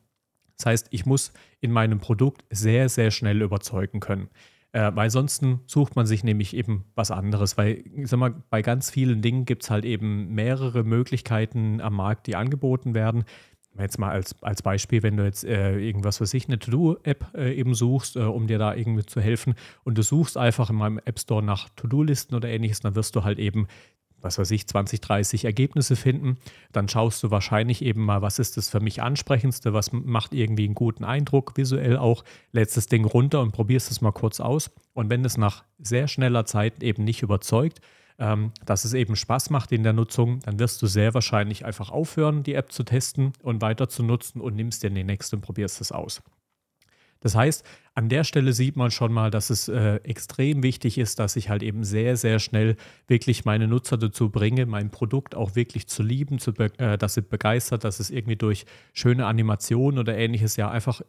Das 0.57 0.67
heißt, 0.67 0.89
ich 0.91 1.07
muss 1.07 1.33
in 1.61 1.71
meinem 1.71 2.01
Produkt 2.01 2.45
sehr, 2.51 2.89
sehr 2.89 3.11
schnell 3.13 3.41
überzeugen 3.43 4.01
können. 4.01 4.29
Äh, 4.73 4.93
weil 4.95 5.11
sonst 5.11 5.45
sucht 5.67 5.97
man 5.97 6.07
sich 6.07 6.23
nämlich 6.23 6.55
eben 6.55 6.85
was 6.95 7.11
anderes. 7.11 7.59
Weil, 7.59 7.83
ich 7.97 8.09
sag 8.09 8.19
mal, 8.19 8.35
bei 8.51 8.63
ganz 8.63 8.91
vielen 8.91 9.21
Dingen 9.21 9.45
gibt 9.45 9.65
es 9.65 9.71
halt 9.71 9.85
eben 9.85 10.35
mehrere 10.35 10.85
Möglichkeiten 10.85 11.81
am 11.81 11.95
Markt, 11.97 12.27
die 12.27 12.37
angeboten 12.37 12.95
werden. 12.95 13.25
Jetzt 13.79 13.99
mal 13.99 14.11
als, 14.11 14.41
als 14.43 14.63
Beispiel, 14.63 15.03
wenn 15.03 15.17
du 15.17 15.25
jetzt 15.25 15.45
äh, 15.45 15.79
irgendwas 15.79 16.19
für 16.19 16.27
sich, 16.27 16.47
eine 16.47 16.59
To-Do-App 16.59 17.35
äh, 17.35 17.55
eben 17.55 17.75
suchst, 17.75 18.17
äh, 18.17 18.21
um 18.21 18.47
dir 18.47 18.59
da 18.59 18.75
irgendwie 18.75 19.07
zu 19.07 19.21
helfen 19.21 19.55
und 19.85 19.97
du 19.97 20.03
suchst 20.03 20.37
einfach 20.37 20.71
in 20.71 20.77
meinem 20.77 21.01
App 21.05 21.19
Store 21.21 21.43
nach 21.43 21.69
To-Do-Listen 21.77 22.35
oder 22.35 22.49
ähnliches, 22.49 22.81
dann 22.81 22.97
wirst 22.97 23.15
du 23.15 23.23
halt 23.23 23.39
eben 23.39 23.69
was 24.23 24.39
weiß 24.39 24.51
ich, 24.51 24.67
20, 24.67 25.01
30 25.01 25.45
Ergebnisse 25.45 25.97
finden. 25.97 26.39
Dann 26.73 26.89
schaust 26.89 27.23
du 27.23 27.31
wahrscheinlich 27.31 27.83
eben 27.83 28.05
mal, 28.05 28.23
was 28.23 28.39
ist 28.39 28.57
das 28.57 28.69
für 28.69 28.81
mich 28.81 29.03
ansprechendste, 29.03 29.73
was 29.73 29.93
macht 29.93 30.35
irgendwie 30.35 30.65
einen 30.65 30.75
guten 30.75 31.05
Eindruck, 31.05 31.57
visuell 31.57 31.97
auch, 31.97 32.25
lädst 32.53 32.77
das 32.77 32.87
Ding 32.87 33.05
runter 33.05 33.41
und 33.41 33.53
probierst 33.53 33.91
es 33.91 34.01
mal 34.01 34.13
kurz 34.13 34.41
aus. 34.41 34.71
Und 34.93 35.11
wenn 35.11 35.25
es 35.25 35.37
nach 35.37 35.65
sehr 35.79 36.09
schneller 36.09 36.45
Zeit 36.45 36.83
eben 36.83 37.05
nicht 37.05 37.23
überzeugt, 37.23 37.81
ähm, 38.19 38.53
dass 38.65 38.85
es 38.85 38.93
eben 38.93 39.17
Spaß 39.17 39.51
macht 39.51 39.73
in 39.73 39.83
der 39.83 39.95
Nutzung, 39.95 40.41
dann 40.41 40.59
wirst 40.59 40.81
du 40.83 40.87
sehr 40.87 41.15
wahrscheinlich 41.15 41.65
einfach 41.65 41.91
aufhören, 41.91 42.43
die 42.43 42.55
App 42.55 42.71
zu 42.71 42.85
testen 42.85 43.33
und 43.43 43.63
weiter 43.63 43.89
zu 43.89 44.03
nutzen 44.03 44.41
und 44.41 44.55
nimmst 44.55 44.83
dir 44.83 44.91
die 44.91 45.05
nächste 45.05 45.37
und 45.37 45.43
probierst 45.43 45.81
es 45.81 45.91
aus. 45.91 46.23
Das 47.21 47.35
heißt, 47.35 47.65
an 47.95 48.09
der 48.09 48.25
Stelle 48.25 48.53
sieht 48.53 48.77
man 48.77 48.91
schon 48.91 49.13
mal, 49.13 49.31
dass 49.31 49.51
es 49.51 49.69
äh, 49.69 49.97
extrem 49.97 50.63
wichtig 50.63 50.97
ist, 50.97 51.19
dass 51.19 51.37
ich 51.37 51.51
halt 51.51 51.63
eben 51.63 51.85
sehr, 51.85 52.17
sehr 52.17 52.39
schnell 52.39 52.77
wirklich 53.07 53.45
meine 53.45 53.69
Nutzer 53.69 53.99
dazu 53.99 54.31
bringe, 54.31 54.65
mein 54.67 54.91
Produkt 54.91 55.35
auch 55.35 55.55
wirklich 55.55 55.87
zu 55.87 56.03
lieben, 56.03 56.39
zu 56.39 56.53
äh, 56.53 56.97
dass 56.97 57.15
sie 57.15 57.23
begeistert, 57.23 57.85
dass 57.85 58.01
es 58.01 58.11
irgendwie 58.11 58.37
durch 58.37 58.65
schöne 58.95 59.27
Animationen 59.27 59.99
oder 59.99 60.17
ähnliches 60.17 60.57
ja 60.57 60.71
einfach 60.71 61.03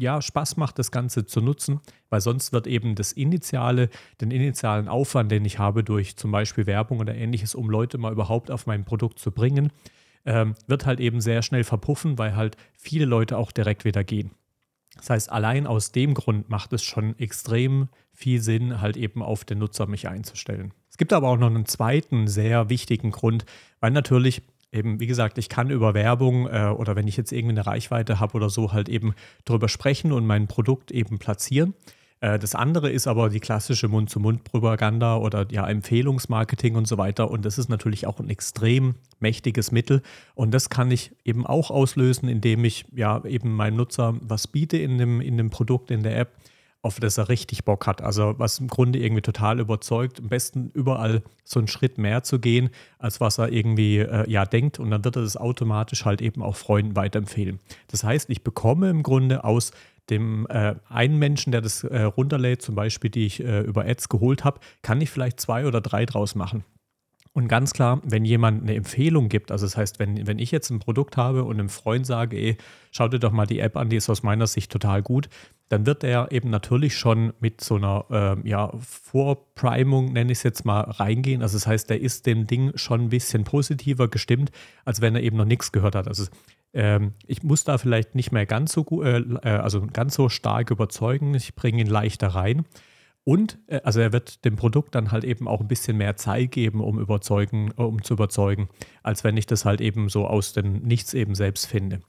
ja, 0.00 0.20
Spaß 0.20 0.56
macht, 0.56 0.78
das 0.78 0.90
Ganze 0.90 1.26
zu 1.26 1.40
nutzen, 1.40 1.80
weil 2.10 2.20
sonst 2.20 2.52
wird 2.52 2.66
eben 2.66 2.94
das 2.94 3.12
initiale, 3.12 3.88
den 4.20 4.30
initialen 4.30 4.88
Aufwand, 4.88 5.30
den 5.30 5.44
ich 5.44 5.58
habe 5.58 5.84
durch 5.84 6.16
zum 6.16 6.32
Beispiel 6.32 6.66
Werbung 6.66 6.98
oder 7.00 7.14
ähnliches, 7.14 7.54
um 7.54 7.70
Leute 7.70 7.98
mal 7.98 8.12
überhaupt 8.12 8.50
auf 8.50 8.66
mein 8.66 8.84
Produkt 8.84 9.18
zu 9.18 9.30
bringen, 9.30 9.70
ähm, 10.24 10.54
wird 10.66 10.86
halt 10.86 11.00
eben 11.00 11.20
sehr 11.20 11.42
schnell 11.42 11.64
verpuffen, 11.64 12.18
weil 12.18 12.36
halt 12.36 12.56
viele 12.76 13.04
Leute 13.04 13.36
auch 13.38 13.52
direkt 13.52 13.84
wieder 13.84 14.02
gehen. 14.04 14.32
Das 14.96 15.10
heißt, 15.10 15.32
allein 15.32 15.66
aus 15.66 15.92
dem 15.92 16.14
Grund 16.14 16.48
macht 16.50 16.72
es 16.72 16.82
schon 16.82 17.18
extrem 17.18 17.88
viel 18.12 18.40
Sinn, 18.40 18.80
halt 18.80 18.96
eben 18.96 19.22
auf 19.22 19.44
den 19.44 19.58
Nutzer 19.58 19.86
mich 19.86 20.08
einzustellen. 20.08 20.72
Es 20.90 20.98
gibt 20.98 21.12
aber 21.12 21.28
auch 21.28 21.38
noch 21.38 21.48
einen 21.48 21.66
zweiten 21.66 22.28
sehr 22.28 22.68
wichtigen 22.68 23.10
Grund, 23.10 23.46
weil 23.80 23.90
natürlich 23.90 24.42
eben, 24.70 25.00
wie 25.00 25.06
gesagt, 25.06 25.38
ich 25.38 25.48
kann 25.48 25.70
über 25.70 25.94
Werbung 25.94 26.46
äh, 26.46 26.74
oder 26.76 26.96
wenn 26.96 27.08
ich 27.08 27.16
jetzt 27.16 27.32
irgendwie 27.32 27.54
eine 27.54 27.66
Reichweite 27.66 28.20
habe 28.20 28.34
oder 28.34 28.50
so, 28.50 28.72
halt 28.72 28.88
eben 28.88 29.14
drüber 29.44 29.68
sprechen 29.68 30.12
und 30.12 30.26
mein 30.26 30.48
Produkt 30.48 30.90
eben 30.90 31.18
platzieren. 31.18 31.74
Äh, 32.22 32.38
das 32.38 32.54
andere 32.54 32.90
ist 32.90 33.06
aber 33.06 33.28
die 33.28 33.40
klassische 33.40 33.88
Mund-zu-Mund-Propaganda 33.88 35.16
oder 35.16 35.46
ja 35.50 35.66
Empfehlungsmarketing 35.68 36.76
und 36.76 36.88
so 36.88 36.96
weiter. 36.96 37.30
Und 37.30 37.44
das 37.44 37.58
ist 37.58 37.68
natürlich 37.68 38.06
auch 38.06 38.18
ein 38.18 38.30
extrem 38.30 38.94
mächtiges 39.20 39.72
Mittel. 39.72 40.02
Und 40.34 40.54
das 40.54 40.70
kann 40.70 40.90
ich 40.90 41.12
eben 41.24 41.46
auch 41.46 41.70
auslösen, 41.70 42.28
indem 42.28 42.64
ich 42.64 42.86
ja 42.94 43.22
eben 43.24 43.54
meinem 43.54 43.76
Nutzer 43.76 44.14
was 44.22 44.46
biete 44.46 44.78
in 44.78 44.96
dem, 44.96 45.20
in 45.20 45.36
dem 45.36 45.50
Produkt, 45.50 45.90
in 45.90 46.02
der 46.02 46.16
App, 46.18 46.30
auf 46.80 46.98
das 46.98 47.18
er 47.18 47.28
richtig 47.28 47.64
Bock 47.64 47.86
hat. 47.86 48.02
Also 48.02 48.34
was 48.38 48.58
im 48.58 48.68
Grunde 48.68 48.98
irgendwie 48.98 49.22
total 49.22 49.60
überzeugt, 49.60 50.20
am 50.20 50.28
besten 50.28 50.70
überall 50.74 51.22
so 51.44 51.60
einen 51.60 51.68
Schritt 51.68 51.98
mehr 51.98 52.22
zu 52.22 52.38
gehen, 52.38 52.70
als 52.98 53.20
was 53.20 53.38
er 53.38 53.50
irgendwie 53.50 53.98
äh, 53.98 54.28
ja 54.30 54.44
denkt. 54.44 54.78
Und 54.78 54.90
dann 54.90 55.04
wird 55.04 55.16
er 55.16 55.22
das 55.22 55.36
automatisch 55.36 56.04
halt 56.04 56.20
eben 56.20 56.42
auch 56.42 56.56
Freunden 56.56 56.94
weiterempfehlen. 56.94 57.58
Das 57.88 58.04
heißt, 58.04 58.30
ich 58.30 58.42
bekomme 58.42 58.90
im 58.90 59.02
Grunde 59.02 59.44
aus 59.44 59.72
dem 60.10 60.46
äh, 60.48 60.74
einen 60.88 61.18
Menschen, 61.18 61.52
der 61.52 61.60
das 61.60 61.84
äh, 61.84 62.02
runterlädt, 62.02 62.62
zum 62.62 62.74
Beispiel, 62.74 63.10
die 63.10 63.26
ich 63.26 63.42
äh, 63.42 63.60
über 63.60 63.84
Ads 63.84 64.08
geholt 64.08 64.44
habe, 64.44 64.60
kann 64.82 65.00
ich 65.00 65.10
vielleicht 65.10 65.40
zwei 65.40 65.66
oder 65.66 65.80
drei 65.80 66.06
draus 66.06 66.34
machen. 66.34 66.64
Und 67.34 67.48
ganz 67.48 67.72
klar, 67.72 68.02
wenn 68.04 68.26
jemand 68.26 68.62
eine 68.62 68.74
Empfehlung 68.74 69.30
gibt, 69.30 69.50
also 69.52 69.64
das 69.64 69.76
heißt, 69.76 69.98
wenn, 69.98 70.26
wenn 70.26 70.38
ich 70.38 70.50
jetzt 70.50 70.68
ein 70.68 70.80
Produkt 70.80 71.16
habe 71.16 71.44
und 71.44 71.58
einem 71.58 71.70
Freund 71.70 72.06
sage, 72.06 72.36
ey, 72.36 72.58
schau 72.90 73.08
dir 73.08 73.18
doch 73.18 73.32
mal 73.32 73.46
die 73.46 73.60
App 73.60 73.76
an, 73.76 73.88
die 73.88 73.96
ist 73.96 74.10
aus 74.10 74.22
meiner 74.22 74.46
Sicht 74.46 74.70
total 74.70 75.00
gut, 75.00 75.30
dann 75.70 75.86
wird 75.86 76.04
er 76.04 76.30
eben 76.30 76.50
natürlich 76.50 76.94
schon 76.94 77.32
mit 77.40 77.62
so 77.62 77.76
einer 77.76 78.04
äh, 78.10 78.48
ja, 78.48 78.70
Vorprimung, 78.78 80.12
nenne 80.12 80.30
ich 80.30 80.38
es 80.38 80.42
jetzt 80.42 80.66
mal, 80.66 80.82
reingehen. 80.82 81.40
Also 81.40 81.56
das 81.56 81.66
heißt, 81.66 81.88
der 81.88 82.02
ist 82.02 82.26
dem 82.26 82.46
Ding 82.46 82.72
schon 82.74 83.04
ein 83.04 83.08
bisschen 83.08 83.44
positiver 83.44 84.08
gestimmt, 84.08 84.50
als 84.84 85.00
wenn 85.00 85.16
er 85.16 85.22
eben 85.22 85.38
noch 85.38 85.46
nichts 85.46 85.72
gehört 85.72 85.94
hat. 85.94 86.08
Also 86.08 86.26
ähm, 86.74 87.14
ich 87.26 87.42
muss 87.42 87.64
da 87.64 87.78
vielleicht 87.78 88.14
nicht 88.14 88.32
mehr 88.32 88.44
ganz 88.44 88.72
so, 88.72 89.02
äh, 89.02 89.20
äh, 89.20 89.48
also 89.48 89.86
ganz 89.90 90.14
so 90.14 90.28
stark 90.28 90.70
überzeugen. 90.70 91.34
Ich 91.34 91.54
bringe 91.54 91.80
ihn 91.80 91.86
leichter 91.86 92.28
rein. 92.28 92.66
Und 93.24 93.58
äh, 93.66 93.80
also 93.84 94.00
er 94.00 94.12
wird 94.12 94.44
dem 94.44 94.56
Produkt 94.56 94.94
dann 94.94 95.12
halt 95.12 95.24
eben 95.24 95.48
auch 95.48 95.60
ein 95.60 95.68
bisschen 95.68 95.96
mehr 95.96 96.16
Zeit 96.16 96.50
geben, 96.50 96.80
um 96.80 96.98
überzeugen, 96.98 97.70
um 97.72 98.02
zu 98.02 98.14
überzeugen, 98.14 98.68
als 99.02 99.24
wenn 99.24 99.36
ich 99.36 99.46
das 99.46 99.64
halt 99.64 99.80
eben 99.80 100.08
so 100.08 100.26
aus 100.26 100.52
dem 100.52 100.82
Nichts 100.82 101.14
eben 101.14 101.34
selbst 101.34 101.66
finde. 101.66 102.00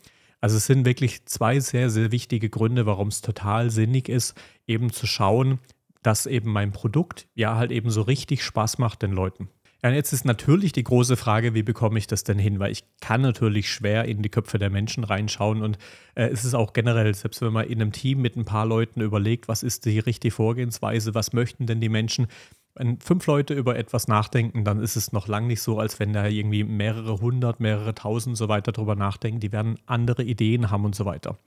Also 0.42 0.58
es 0.58 0.66
sind 0.66 0.86
wirklich 0.86 1.26
zwei 1.26 1.60
sehr, 1.60 1.90
sehr 1.90 2.12
wichtige 2.12 2.50
Gründe, 2.50 2.86
warum 2.86 3.08
es 3.08 3.22
total 3.22 3.70
sinnig 3.70 4.10
ist, 4.10 4.36
eben 4.68 4.92
zu 4.92 5.08
schauen, 5.08 5.60
dass 6.02 6.26
eben 6.26 6.52
mein 6.52 6.74
Produkt 6.74 7.28
ja 7.34 7.56
halt 7.56 7.72
eben 7.72 7.90
so 7.90 8.02
richtig 8.02 8.44
Spaß 8.44 8.78
macht 8.78 9.04
den 9.04 9.14
Leuten. 9.14 9.50
Und 9.84 9.94
jetzt 9.94 10.14
ist 10.14 10.24
natürlich 10.24 10.72
die 10.72 10.86
große 10.86 11.18
Frage, 11.18 11.54
wie 11.54 11.62
bekomme 11.64 12.00
ich 12.00 12.08
das 12.08 12.24
denn 12.24 12.40
hin? 12.40 12.60
Weil 12.60 12.72
ich 12.72 12.86
kann 13.02 13.22
natürlich 13.22 13.70
schwer 13.70 14.06
in 14.06 14.22
die 14.22 14.30
Köpfe 14.30 14.58
der 14.58 14.70
Menschen 14.70 15.04
reinschauen 15.04 15.62
und 15.62 15.78
äh, 16.16 16.28
es 16.28 16.46
ist 16.46 16.54
auch 16.54 16.72
generell, 16.72 17.14
selbst 17.14 17.42
wenn 17.42 17.52
man 17.52 17.68
in 17.68 17.82
einem 17.82 17.92
Team 17.92 18.22
mit 18.22 18.38
ein 18.38 18.46
paar 18.46 18.66
Leuten 18.66 19.02
überlegt, 19.02 19.50
was 19.50 19.62
ist 19.62 19.84
die 19.86 20.00
richtige 20.00 20.34
Vorgehensweise, 20.34 21.14
was 21.14 21.34
möchten 21.34 21.66
denn 21.66 21.82
die 21.82 21.90
Menschen, 21.90 22.28
wenn 22.76 23.00
fünf 23.00 23.28
Leute 23.28 23.54
über 23.54 23.78
etwas 23.78 24.08
nachdenken, 24.08 24.64
dann 24.64 24.80
ist 24.80 24.96
es 24.96 25.12
noch 25.12 25.28
lang 25.28 25.48
nicht 25.48 25.62
so, 25.62 25.78
als 25.80 26.00
wenn 26.00 26.14
da 26.14 26.28
irgendwie 26.28 26.64
mehrere 26.64 27.20
hundert, 27.20 27.60
mehrere 27.60 27.94
tausend 27.94 28.38
so 28.38 28.48
weiter 28.48 28.72
drüber 28.72 28.96
nachdenken. 28.96 29.42
Die 29.42 29.52
werden 29.52 29.80
andere 29.86 30.24
Ideen 30.24 30.72
haben 30.72 30.86
und 30.86 30.96
so 30.96 31.06
weiter. 31.06 31.38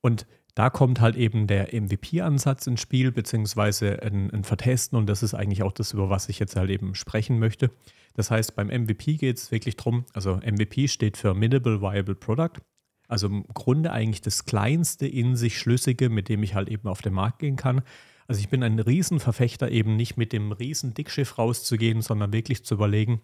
Und 0.00 0.26
da 0.58 0.70
kommt 0.70 1.00
halt 1.00 1.14
eben 1.14 1.46
der 1.46 1.68
MVP-Ansatz 1.72 2.66
ins 2.66 2.80
Spiel, 2.80 3.12
beziehungsweise 3.12 4.02
ein, 4.02 4.28
ein, 4.32 4.42
Vertesten 4.42 4.96
und 4.96 5.06
das 5.06 5.22
ist 5.22 5.32
eigentlich 5.32 5.62
auch 5.62 5.70
das, 5.70 5.92
über 5.92 6.10
was 6.10 6.28
ich 6.28 6.40
jetzt 6.40 6.56
halt 6.56 6.68
eben 6.68 6.96
sprechen 6.96 7.38
möchte. 7.38 7.70
Das 8.14 8.32
heißt, 8.32 8.56
beim 8.56 8.66
MVP 8.66 9.18
geht 9.18 9.36
es 9.36 9.52
wirklich 9.52 9.76
darum, 9.76 10.04
also 10.14 10.34
MVP 10.38 10.88
steht 10.88 11.16
für 11.16 11.32
Minimal 11.32 11.80
Viable 11.80 12.16
Product, 12.16 12.60
also 13.06 13.28
im 13.28 13.44
Grunde 13.54 13.92
eigentlich 13.92 14.20
das 14.20 14.46
kleinste 14.46 15.06
in 15.06 15.36
sich 15.36 15.60
Schlüssige, 15.60 16.10
mit 16.10 16.28
dem 16.28 16.42
ich 16.42 16.56
halt 16.56 16.68
eben 16.68 16.88
auf 16.88 17.02
den 17.02 17.12
Markt 17.12 17.38
gehen 17.38 17.54
kann. 17.54 17.82
Also 18.26 18.40
ich 18.40 18.48
bin 18.48 18.64
ein 18.64 18.80
Riesenverfechter, 18.80 19.70
eben 19.70 19.94
nicht 19.94 20.16
mit 20.16 20.32
dem 20.32 20.50
riesen 20.50 20.92
Dickschiff 20.92 21.38
rauszugehen, 21.38 22.02
sondern 22.02 22.32
wirklich 22.32 22.64
zu 22.64 22.74
überlegen, 22.74 23.20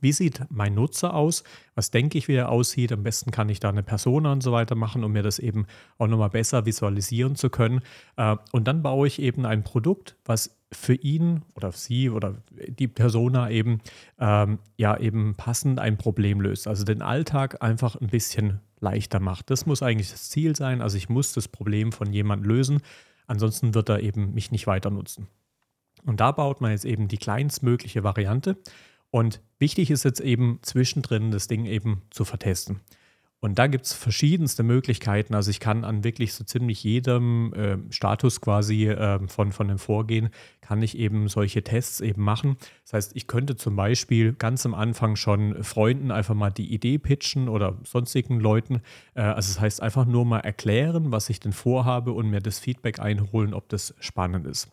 wie 0.00 0.12
sieht 0.12 0.42
mein 0.48 0.74
Nutzer 0.74 1.14
aus? 1.14 1.44
Was 1.74 1.90
denke 1.90 2.18
ich, 2.18 2.28
wie 2.28 2.34
er 2.34 2.50
aussieht? 2.50 2.92
Am 2.92 3.02
besten 3.02 3.30
kann 3.30 3.48
ich 3.48 3.60
da 3.60 3.68
eine 3.68 3.82
Persona 3.82 4.32
und 4.32 4.42
so 4.42 4.52
weiter 4.52 4.74
machen, 4.74 5.04
um 5.04 5.12
mir 5.12 5.22
das 5.22 5.38
eben 5.38 5.66
auch 5.98 6.06
nochmal 6.06 6.30
besser 6.30 6.66
visualisieren 6.66 7.36
zu 7.36 7.50
können. 7.50 7.80
Äh, 8.16 8.36
und 8.52 8.68
dann 8.68 8.82
baue 8.82 9.06
ich 9.06 9.20
eben 9.20 9.46
ein 9.46 9.64
Produkt, 9.64 10.16
was 10.24 10.56
für 10.72 10.94
ihn 10.94 11.42
oder 11.54 11.72
sie 11.72 12.10
oder 12.10 12.42
die 12.66 12.88
Persona 12.88 13.50
eben 13.50 13.80
ähm, 14.18 14.58
ja 14.76 14.96
eben 14.96 15.34
passend 15.36 15.78
ein 15.78 15.98
Problem 15.98 16.40
löst. 16.40 16.66
Also 16.66 16.84
den 16.84 17.02
Alltag 17.02 17.62
einfach 17.62 17.96
ein 18.00 18.08
bisschen 18.08 18.60
leichter 18.80 19.20
macht. 19.20 19.50
Das 19.50 19.66
muss 19.66 19.82
eigentlich 19.82 20.10
das 20.10 20.30
Ziel 20.30 20.56
sein. 20.56 20.80
Also 20.80 20.96
ich 20.96 21.08
muss 21.08 21.32
das 21.32 21.48
Problem 21.48 21.92
von 21.92 22.12
jemandem 22.12 22.48
lösen. 22.48 22.80
Ansonsten 23.26 23.74
wird 23.74 23.88
er 23.88 24.00
eben 24.00 24.34
mich 24.34 24.50
nicht 24.50 24.66
weiter 24.66 24.90
nutzen. 24.90 25.28
Und 26.04 26.20
da 26.20 26.32
baut 26.32 26.60
man 26.60 26.72
jetzt 26.72 26.84
eben 26.84 27.06
die 27.06 27.18
kleinstmögliche 27.18 28.02
Variante. 28.02 28.56
Und 29.12 29.42
wichtig 29.58 29.90
ist 29.90 30.04
jetzt 30.04 30.20
eben 30.20 30.58
zwischendrin 30.62 31.30
das 31.30 31.46
Ding 31.46 31.66
eben 31.66 32.00
zu 32.10 32.24
vertesten. 32.24 32.80
Und 33.40 33.58
da 33.58 33.66
gibt 33.66 33.84
es 33.84 33.92
verschiedenste 33.92 34.62
Möglichkeiten. 34.62 35.34
Also 35.34 35.50
ich 35.50 35.60
kann 35.60 35.84
an 35.84 36.02
wirklich 36.02 36.32
so 36.32 36.44
ziemlich 36.44 36.82
jedem 36.82 37.52
äh, 37.52 37.76
Status 37.92 38.40
quasi 38.40 38.86
äh, 38.86 39.18
von, 39.28 39.52
von 39.52 39.68
dem 39.68 39.78
Vorgehen, 39.78 40.30
kann 40.60 40.80
ich 40.80 40.96
eben 40.96 41.28
solche 41.28 41.62
Tests 41.62 42.00
eben 42.00 42.22
machen. 42.22 42.56
Das 42.84 42.92
heißt, 42.94 43.16
ich 43.16 43.26
könnte 43.26 43.56
zum 43.56 43.76
Beispiel 43.76 44.32
ganz 44.32 44.64
am 44.64 44.74
Anfang 44.74 45.16
schon 45.16 45.62
Freunden 45.62 46.10
einfach 46.10 46.36
mal 46.36 46.50
die 46.50 46.72
Idee 46.72 46.98
pitchen 46.98 47.48
oder 47.48 47.76
sonstigen 47.84 48.40
Leuten. 48.40 48.80
Äh, 49.14 49.22
also 49.22 49.52
das 49.52 49.60
heißt, 49.60 49.82
einfach 49.82 50.06
nur 50.06 50.24
mal 50.24 50.40
erklären, 50.40 51.12
was 51.12 51.28
ich 51.28 51.38
denn 51.38 51.52
vorhabe 51.52 52.12
und 52.12 52.30
mir 52.30 52.40
das 52.40 52.60
Feedback 52.60 53.00
einholen, 53.00 53.52
ob 53.52 53.68
das 53.68 53.94
spannend 53.98 54.46
ist. 54.46 54.68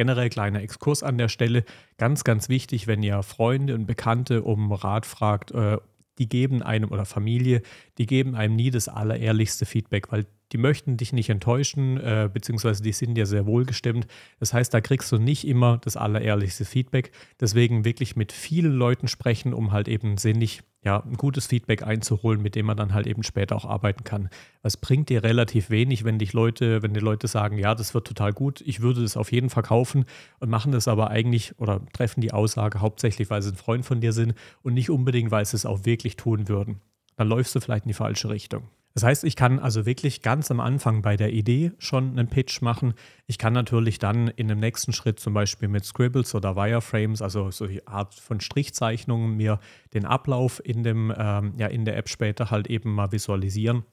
Generell 0.00 0.30
kleiner 0.30 0.62
Exkurs 0.62 1.02
an 1.02 1.18
der 1.18 1.28
Stelle. 1.28 1.62
Ganz, 1.98 2.24
ganz 2.24 2.48
wichtig, 2.48 2.86
wenn 2.86 3.02
ihr 3.02 3.22
Freunde 3.22 3.74
und 3.74 3.84
Bekannte 3.84 4.42
um 4.42 4.72
Rat 4.72 5.04
fragt, 5.04 5.50
äh, 5.50 5.76
die 6.18 6.26
geben 6.26 6.62
einem 6.62 6.90
oder 6.90 7.04
Familie, 7.04 7.60
die 7.98 8.06
geben 8.06 8.34
einem 8.34 8.56
nie 8.56 8.70
das 8.70 8.88
allerehrlichste 8.88 9.66
Feedback, 9.66 10.10
weil 10.10 10.24
die 10.52 10.58
möchten 10.58 10.96
dich 10.96 11.12
nicht 11.12 11.30
enttäuschen, 11.30 11.96
äh, 11.98 12.28
beziehungsweise 12.32 12.82
die 12.82 12.92
sind 12.92 13.16
ja 13.16 13.26
sehr 13.26 13.46
wohlgestimmt. 13.46 14.06
Das 14.38 14.52
heißt, 14.52 14.72
da 14.72 14.80
kriegst 14.80 15.10
du 15.12 15.18
nicht 15.18 15.46
immer 15.46 15.78
das 15.78 15.96
allerehrlichste 15.96 16.64
Feedback. 16.64 17.12
Deswegen 17.40 17.84
wirklich 17.84 18.16
mit 18.16 18.32
vielen 18.32 18.72
Leuten 18.72 19.08
sprechen, 19.08 19.54
um 19.54 19.72
halt 19.72 19.88
eben 19.88 20.16
sinnig 20.16 20.62
ja, 20.82 21.02
ein 21.02 21.16
gutes 21.16 21.46
Feedback 21.46 21.82
einzuholen, 21.82 22.40
mit 22.40 22.54
dem 22.54 22.66
man 22.66 22.76
dann 22.76 22.94
halt 22.94 23.06
eben 23.06 23.22
später 23.22 23.54
auch 23.54 23.66
arbeiten 23.66 24.02
kann. 24.02 24.30
Es 24.62 24.78
bringt 24.78 25.10
dir 25.10 25.22
relativ 25.22 25.68
wenig, 25.68 26.04
wenn 26.04 26.18
dich 26.18 26.32
Leute, 26.32 26.82
wenn 26.82 26.94
die 26.94 27.00
Leute 27.00 27.28
sagen, 27.28 27.58
ja, 27.58 27.74
das 27.74 27.92
wird 27.92 28.06
total 28.06 28.32
gut, 28.32 28.62
ich 28.62 28.80
würde 28.80 29.02
das 29.02 29.16
auf 29.18 29.30
jeden 29.30 29.50
Fall 29.50 29.62
kaufen 29.62 30.06
und 30.38 30.48
machen 30.48 30.72
das 30.72 30.88
aber 30.88 31.10
eigentlich 31.10 31.58
oder 31.58 31.84
treffen 31.92 32.22
die 32.22 32.32
Aussage 32.32 32.80
hauptsächlich, 32.80 33.28
weil 33.28 33.42
sie 33.42 33.50
ein 33.50 33.56
Freund 33.56 33.84
von 33.84 34.00
dir 34.00 34.14
sind 34.14 34.34
und 34.62 34.72
nicht 34.72 34.88
unbedingt, 34.88 35.30
weil 35.30 35.44
sie 35.44 35.56
es 35.56 35.66
auch 35.66 35.84
wirklich 35.84 36.16
tun 36.16 36.48
würden. 36.48 36.80
Dann 37.16 37.28
läufst 37.28 37.54
du 37.54 37.60
vielleicht 37.60 37.84
in 37.84 37.88
die 37.88 37.94
falsche 37.94 38.30
Richtung. 38.30 38.62
Das 38.94 39.04
heißt, 39.04 39.24
ich 39.24 39.36
kann 39.36 39.60
also 39.60 39.86
wirklich 39.86 40.20
ganz 40.20 40.50
am 40.50 40.58
Anfang 40.58 41.00
bei 41.00 41.16
der 41.16 41.32
Idee 41.32 41.72
schon 41.78 42.10
einen 42.10 42.28
Pitch 42.28 42.60
machen. 42.60 42.94
Ich 43.26 43.38
kann 43.38 43.52
natürlich 43.52 44.00
dann 44.00 44.28
in 44.28 44.48
dem 44.48 44.58
nächsten 44.58 44.92
Schritt 44.92 45.20
zum 45.20 45.32
Beispiel 45.32 45.68
mit 45.68 45.84
Scribbles 45.84 46.34
oder 46.34 46.56
Wireframes, 46.56 47.22
also 47.22 47.50
so 47.52 47.66
eine 47.66 47.86
Art 47.86 48.14
von 48.14 48.40
Strichzeichnungen, 48.40 49.36
mir 49.36 49.60
den 49.94 50.04
Ablauf 50.04 50.60
in, 50.64 50.82
dem, 50.82 51.14
ähm, 51.16 51.54
ja, 51.56 51.68
in 51.68 51.84
der 51.84 51.96
App 51.96 52.08
später 52.08 52.50
halt 52.50 52.68
eben 52.68 52.92
mal 52.92 53.12
visualisieren 53.12 53.84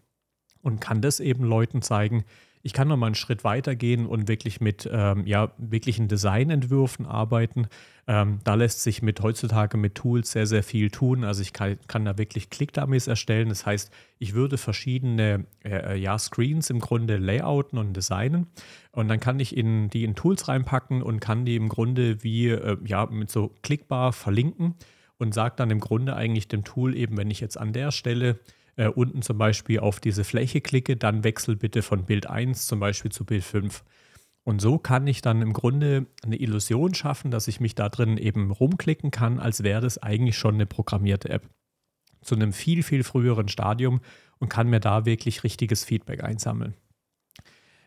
und 0.62 0.82
kann 0.82 1.01
das 1.01 1.20
eben 1.20 1.44
Leuten 1.44 1.84
zeigen, 1.84 2.25
ich 2.68 2.74
kann 2.74 2.90
noch 2.90 2.98
mal 2.98 3.06
einen 3.06 3.16
Schritt 3.16 3.46
weiter 3.46 3.78
gehen 3.78 4.06
und 4.06 4.28
wirklich 4.28 4.60
mit 4.60 4.90
ähm, 4.92 5.26
ja, 5.26 5.54
wirklichen 5.58 6.10
Designentwürfen 6.10 7.06
arbeiten. 7.06 7.68
Ähm, 8.08 8.40
da 8.44 8.56
lässt 8.56 8.84
sich 8.84 9.02
mit 9.02 9.22
heutzutage 9.22 9.78
mit 9.78 9.96
Tools 9.96 10.32
sehr, 10.32 10.46
sehr 10.46 10.64
viel 10.64 10.92
tun. 10.92 11.24
Also 11.24 11.42
ich 11.42 11.54
kann, 11.54 11.78
kann 11.88 12.04
da 12.04 12.18
wirklich 12.18 12.50
Click-Dummies 12.50 13.08
erstellen. 13.08 13.48
Das 13.48 13.66
heißt, 13.66 13.90
ich 14.20 14.34
würde 14.34 14.58
verschiedene 14.58 15.46
äh, 15.64 15.94
äh, 15.94 15.96
ja, 15.96 16.20
Screens 16.20 16.70
im 16.70 16.80
Grunde 16.80 17.16
layouten 17.16 17.80
und 17.80 17.94
designen. 17.94 18.48
Und 18.92 19.08
dann 19.08 19.22
kann 19.22 19.40
ich 19.40 19.56
in, 19.56 19.90
die 19.90 20.04
in 20.04 20.16
Tools 20.16 20.50
reinpacken 20.50 21.02
und 21.02 21.22
kann 21.22 21.46
die 21.46 21.56
im 21.56 21.70
Grunde 21.70 22.22
wie 22.22 22.50
äh, 22.50 22.76
ja, 22.84 23.06
mit 23.06 23.32
so 23.32 23.56
klickbar 23.62 24.12
verlinken 24.12 24.76
und 25.20 25.34
sage 25.34 25.54
dann 25.56 25.72
im 25.72 25.80
Grunde 25.80 26.18
eigentlich 26.18 26.50
dem 26.50 26.66
Tool 26.66 26.98
eben, 26.98 27.16
wenn 27.16 27.32
ich 27.32 27.40
jetzt 27.40 27.58
an 27.58 27.72
der 27.72 27.94
Stelle 27.94 28.40
äh, 28.78 28.88
unten 28.88 29.22
zum 29.22 29.38
Beispiel 29.38 29.80
auf 29.80 30.00
diese 30.00 30.24
Fläche 30.24 30.62
klicke, 30.62 30.96
dann 30.96 31.24
wechsel 31.24 31.56
bitte 31.56 31.82
von 31.82 32.06
Bild 32.06 32.28
1 32.28 32.68
zum 32.68 32.80
Beispiel 32.80 33.12
zu 33.12 33.26
Bild 33.26 33.44
5. 33.44 33.84
Und 34.44 34.62
so 34.62 34.78
kann 34.78 35.06
ich 35.08 35.22
dann 35.22 35.42
im 35.42 35.52
Grunde 35.52 36.06
eine 36.24 36.38
Illusion 36.38 36.94
schaffen, 36.94 37.32
dass 37.32 37.50
ich 37.50 37.60
mich 37.60 37.76
da 37.76 37.90
drin 37.90 38.18
eben 38.18 38.52
rumklicken 38.52 39.12
kann, 39.12 39.40
als 39.40 39.64
wäre 39.64 39.82
das 39.82 39.98
eigentlich 39.98 40.38
schon 40.38 40.56
eine 40.56 40.66
programmierte 40.66 41.30
App. 41.30 41.50
Zu 42.22 42.36
einem 42.36 42.54
viel, 42.54 42.82
viel 42.84 43.04
früheren 43.04 43.50
Stadium 43.50 44.00
und 44.40 44.48
kann 44.48 44.70
mir 44.70 44.80
da 44.80 45.06
wirklich 45.06 45.44
richtiges 45.44 45.84
Feedback 45.84 46.24
einsammeln. 46.24 46.76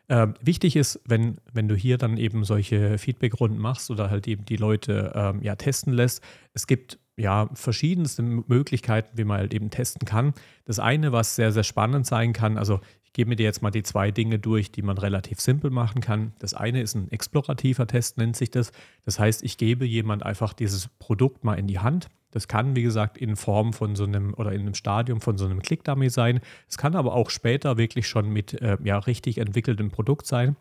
Äh, 0.09 0.29
wichtig 0.43 0.77
ist, 0.77 1.01
wenn, 1.07 1.39
wenn 1.53 1.69
du 1.69 1.77
hier 1.77 1.97
dann 1.97 2.17
eben 2.17 2.45
solche 2.45 2.99
Feedbackrunden 2.99 3.61
machst 3.61 3.91
oder 3.91 4.11
halt 4.11 4.27
eben 4.27 4.45
die 4.45 4.57
Leute 4.57 5.13
ähm, 5.15 5.41
ja 5.43 5.55
testen 5.55 5.93
lässt, 5.93 6.23
es 6.53 6.67
gibt 6.67 6.99
ja, 7.21 7.49
verschiedenste 7.53 8.23
Möglichkeiten, 8.23 9.17
wie 9.17 9.25
man 9.25 9.39
halt 9.39 9.55
eben 9.55 9.71
testen 9.71 10.07
kann. 10.07 10.33
Das 10.65 10.79
eine, 10.79 11.13
was 11.13 11.37
sehr, 11.37 11.53
sehr 11.53 11.65
spannend 11.65 12.07
sein 12.07 12.33
kann, 12.33 12.57
also 12.57 12.81
ich 13.11 13.15
gebe 13.15 13.31
mir 13.31 13.37
dir 13.37 13.43
jetzt 13.43 13.61
mal 13.61 13.73
die 13.73 13.83
zwei 13.83 14.13
Dinge 14.13 14.39
durch, 14.39 14.71
die 14.71 14.83
man 14.83 14.97
relativ 14.97 15.41
simpel 15.41 15.73
machen 15.73 16.01
kann. 16.01 16.33
Das 16.39 16.55
eine 16.55 16.81
ist 16.81 16.95
ein 16.95 17.11
explorativer 17.11 17.89
Test, 17.89 18.19
nennt 18.19 18.37
sich 18.37 18.53
das. 18.53 18.71
Das 19.05 19.19
heißt, 19.19 19.43
ich 19.43 19.59
gebe 19.59 19.85
jemand 19.85 20.25
einfach 20.25 20.53
dieses 20.53 20.87
Produkt 21.01 21.43
mal 21.43 21.55
in 21.55 21.67
die 21.67 21.81
Hand. 21.81 22.09
Das 22.31 22.47
kann, 22.47 22.77
wie 22.77 22.85
gesagt, 22.85 23.19
in 23.19 23.35
Form 23.35 23.73
von 23.73 23.97
so 23.97 24.05
einem 24.05 24.33
oder 24.35 24.53
in 24.53 24.61
einem 24.61 24.75
Stadium 24.75 25.21
von 25.21 25.37
so 25.39 25.47
einem 25.47 25.61
Click-Dummy 25.61 26.09
sein. 26.09 26.39
Es 26.69 26.79
kann 26.79 26.95
aber 26.95 27.13
auch 27.15 27.31
später 27.31 27.77
wirklich 27.77 28.07
schon 28.07 28.31
mit 28.31 28.55
äh, 28.63 28.79
ja, 28.85 28.99
richtig 28.99 29.39
entwickeltem 29.39 29.91
Produkt 29.91 30.27
sein. 30.27 30.55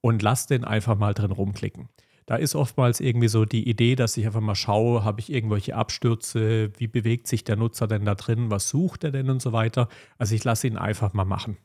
Und 0.00 0.20
lass 0.20 0.48
den 0.48 0.64
einfach 0.64 0.98
mal 0.98 1.14
drin 1.14 1.30
rumklicken. 1.30 1.88
Da 2.26 2.36
ist 2.36 2.54
oftmals 2.54 3.00
irgendwie 3.00 3.28
so 3.28 3.44
die 3.44 3.68
Idee, 3.68 3.96
dass 3.96 4.16
ich 4.16 4.26
einfach 4.26 4.40
mal 4.40 4.54
schaue, 4.54 5.04
habe 5.04 5.20
ich 5.20 5.30
irgendwelche 5.30 5.76
Abstürze, 5.76 6.70
wie 6.78 6.86
bewegt 6.86 7.26
sich 7.26 7.44
der 7.44 7.56
Nutzer 7.56 7.86
denn 7.86 8.04
da 8.04 8.14
drin, 8.14 8.50
was 8.50 8.68
sucht 8.68 9.04
er 9.04 9.10
denn 9.10 9.28
und 9.28 9.42
so 9.42 9.52
weiter. 9.52 9.88
Also 10.18 10.34
ich 10.34 10.44
lasse 10.44 10.66
ihn 10.66 10.78
einfach 10.78 11.12
mal 11.12 11.24
machen. 11.24 11.58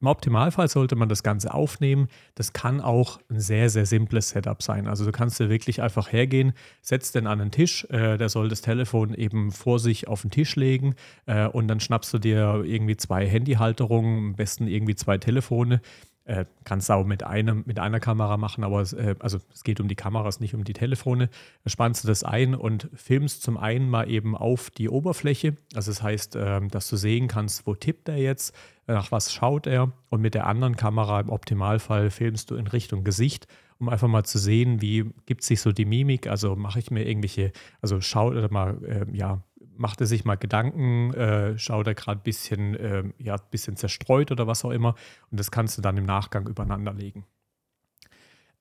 Im 0.00 0.06
Optimalfall 0.06 0.68
sollte 0.68 0.96
man 0.96 1.10
das 1.10 1.22
Ganze 1.22 1.52
aufnehmen. 1.52 2.08
Das 2.34 2.54
kann 2.54 2.80
auch 2.80 3.20
ein 3.28 3.38
sehr, 3.38 3.68
sehr 3.68 3.84
simples 3.84 4.30
Setup 4.30 4.62
sein. 4.62 4.86
Also 4.88 5.04
du 5.04 5.12
kannst 5.12 5.38
dir 5.38 5.50
wirklich 5.50 5.82
einfach 5.82 6.10
hergehen, 6.10 6.54
setzt 6.80 7.14
den 7.14 7.26
an 7.26 7.38
den 7.38 7.50
Tisch, 7.50 7.84
äh, 7.90 8.16
der 8.16 8.30
soll 8.30 8.48
das 8.48 8.62
Telefon 8.62 9.12
eben 9.12 9.52
vor 9.52 9.78
sich 9.78 10.08
auf 10.08 10.22
den 10.22 10.30
Tisch 10.30 10.56
legen 10.56 10.94
äh, 11.26 11.46
und 11.46 11.68
dann 11.68 11.80
schnappst 11.80 12.14
du 12.14 12.18
dir 12.18 12.62
irgendwie 12.64 12.96
zwei 12.96 13.26
Handyhalterungen, 13.26 14.30
am 14.30 14.36
besten 14.36 14.68
irgendwie 14.68 14.94
zwei 14.94 15.18
Telefone, 15.18 15.82
äh, 16.30 16.44
kannst 16.64 16.88
du 16.88 16.92
auch 16.92 17.04
mit, 17.04 17.24
einem, 17.24 17.64
mit 17.66 17.80
einer 17.80 17.98
Kamera 17.98 18.36
machen, 18.36 18.62
aber 18.62 18.80
es, 18.80 18.92
äh, 18.92 19.16
also 19.18 19.38
es 19.52 19.64
geht 19.64 19.80
um 19.80 19.88
die 19.88 19.96
Kameras, 19.96 20.38
nicht 20.38 20.54
um 20.54 20.62
die 20.62 20.72
Telefone. 20.72 21.28
Spannst 21.66 22.04
du 22.04 22.08
das 22.08 22.22
ein 22.22 22.54
und 22.54 22.88
filmst 22.94 23.42
zum 23.42 23.56
einen 23.56 23.90
mal 23.90 24.08
eben 24.08 24.36
auf 24.36 24.70
die 24.70 24.88
Oberfläche. 24.88 25.56
Also 25.74 25.90
das 25.90 26.02
heißt, 26.02 26.36
äh, 26.36 26.60
dass 26.68 26.88
du 26.88 26.96
sehen 26.96 27.26
kannst, 27.26 27.66
wo 27.66 27.74
tippt 27.74 28.08
er 28.08 28.16
jetzt, 28.16 28.54
nach 28.86 29.10
was 29.10 29.32
schaut 29.32 29.66
er. 29.66 29.92
Und 30.08 30.20
mit 30.20 30.34
der 30.34 30.46
anderen 30.46 30.76
Kamera 30.76 31.18
im 31.18 31.30
Optimalfall 31.30 32.10
filmst 32.10 32.50
du 32.52 32.54
in 32.54 32.68
Richtung 32.68 33.02
Gesicht, 33.02 33.48
um 33.80 33.88
einfach 33.88 34.08
mal 34.08 34.24
zu 34.24 34.38
sehen, 34.38 34.80
wie 34.80 35.10
gibt 35.26 35.42
sich 35.42 35.60
so 35.60 35.72
die 35.72 35.84
Mimik. 35.84 36.28
Also 36.28 36.54
mache 36.54 36.78
ich 36.78 36.92
mir 36.92 37.08
irgendwelche, 37.08 37.50
also 37.82 38.00
schau 38.00 38.30
mal, 38.50 38.78
äh, 38.84 39.06
ja, 39.16 39.42
macht 39.80 40.00
er 40.00 40.06
sich 40.06 40.24
mal 40.24 40.36
Gedanken, 40.36 41.14
äh, 41.14 41.58
schaut 41.58 41.86
er 41.86 41.94
gerade 41.94 42.20
ein 42.20 42.22
bisschen, 42.22 42.74
äh, 42.74 43.04
ja, 43.18 43.36
bisschen 43.36 43.76
zerstreut 43.76 44.30
oder 44.30 44.46
was 44.46 44.64
auch 44.64 44.70
immer. 44.70 44.94
Und 45.30 45.40
das 45.40 45.50
kannst 45.50 45.78
du 45.78 45.82
dann 45.82 45.96
im 45.96 46.04
Nachgang 46.04 46.46
übereinander 46.46 46.92
legen. 46.92 47.24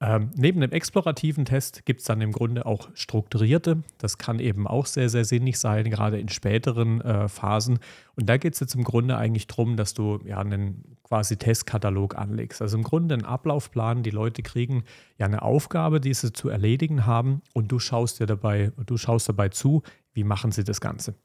Ähm, 0.01 0.31
neben 0.35 0.61
dem 0.61 0.71
explorativen 0.71 1.43
Test 1.43 1.85
gibt 1.85 1.99
es 1.99 2.05
dann 2.05 2.21
im 2.21 2.31
Grunde 2.31 2.65
auch 2.65 2.89
strukturierte. 2.93 3.83
Das 3.97 4.17
kann 4.17 4.39
eben 4.39 4.65
auch 4.65 4.85
sehr, 4.85 5.09
sehr 5.09 5.25
sinnig 5.25 5.59
sein, 5.59 5.89
gerade 5.89 6.17
in 6.17 6.29
späteren 6.29 7.01
äh, 7.01 7.27
Phasen. 7.27 7.79
Und 8.15 8.29
da 8.29 8.37
geht 8.37 8.53
es 8.53 8.61
jetzt 8.61 8.75
im 8.75 8.85
Grunde 8.85 9.17
eigentlich 9.17 9.47
darum, 9.47 9.75
dass 9.75 9.93
du 9.93 10.19
ja 10.23 10.37
einen 10.37 10.97
quasi 11.09 11.37
Testkatalog 11.37 12.15
anlegst. 12.15 12.61
Also 12.61 12.77
im 12.77 12.83
Grunde 12.83 13.15
einen 13.15 13.25
Ablaufplan. 13.25 14.03
Die 14.03 14.11
Leute 14.11 14.43
kriegen 14.43 14.83
ja 15.17 15.25
eine 15.25 15.41
Aufgabe, 15.41 15.99
die 15.99 16.13
sie 16.13 16.31
zu 16.31 16.49
erledigen 16.49 17.05
haben 17.05 17.41
und 17.53 17.71
du 17.71 17.79
schaust 17.79 18.19
dir 18.19 18.27
dabei, 18.27 18.71
du 18.85 18.95
schaust 18.97 19.27
dabei 19.27 19.49
zu, 19.49 19.81
wie 20.13 20.23
machen 20.23 20.51
sie 20.51 20.63
das 20.63 20.79
Ganze. 20.79 21.15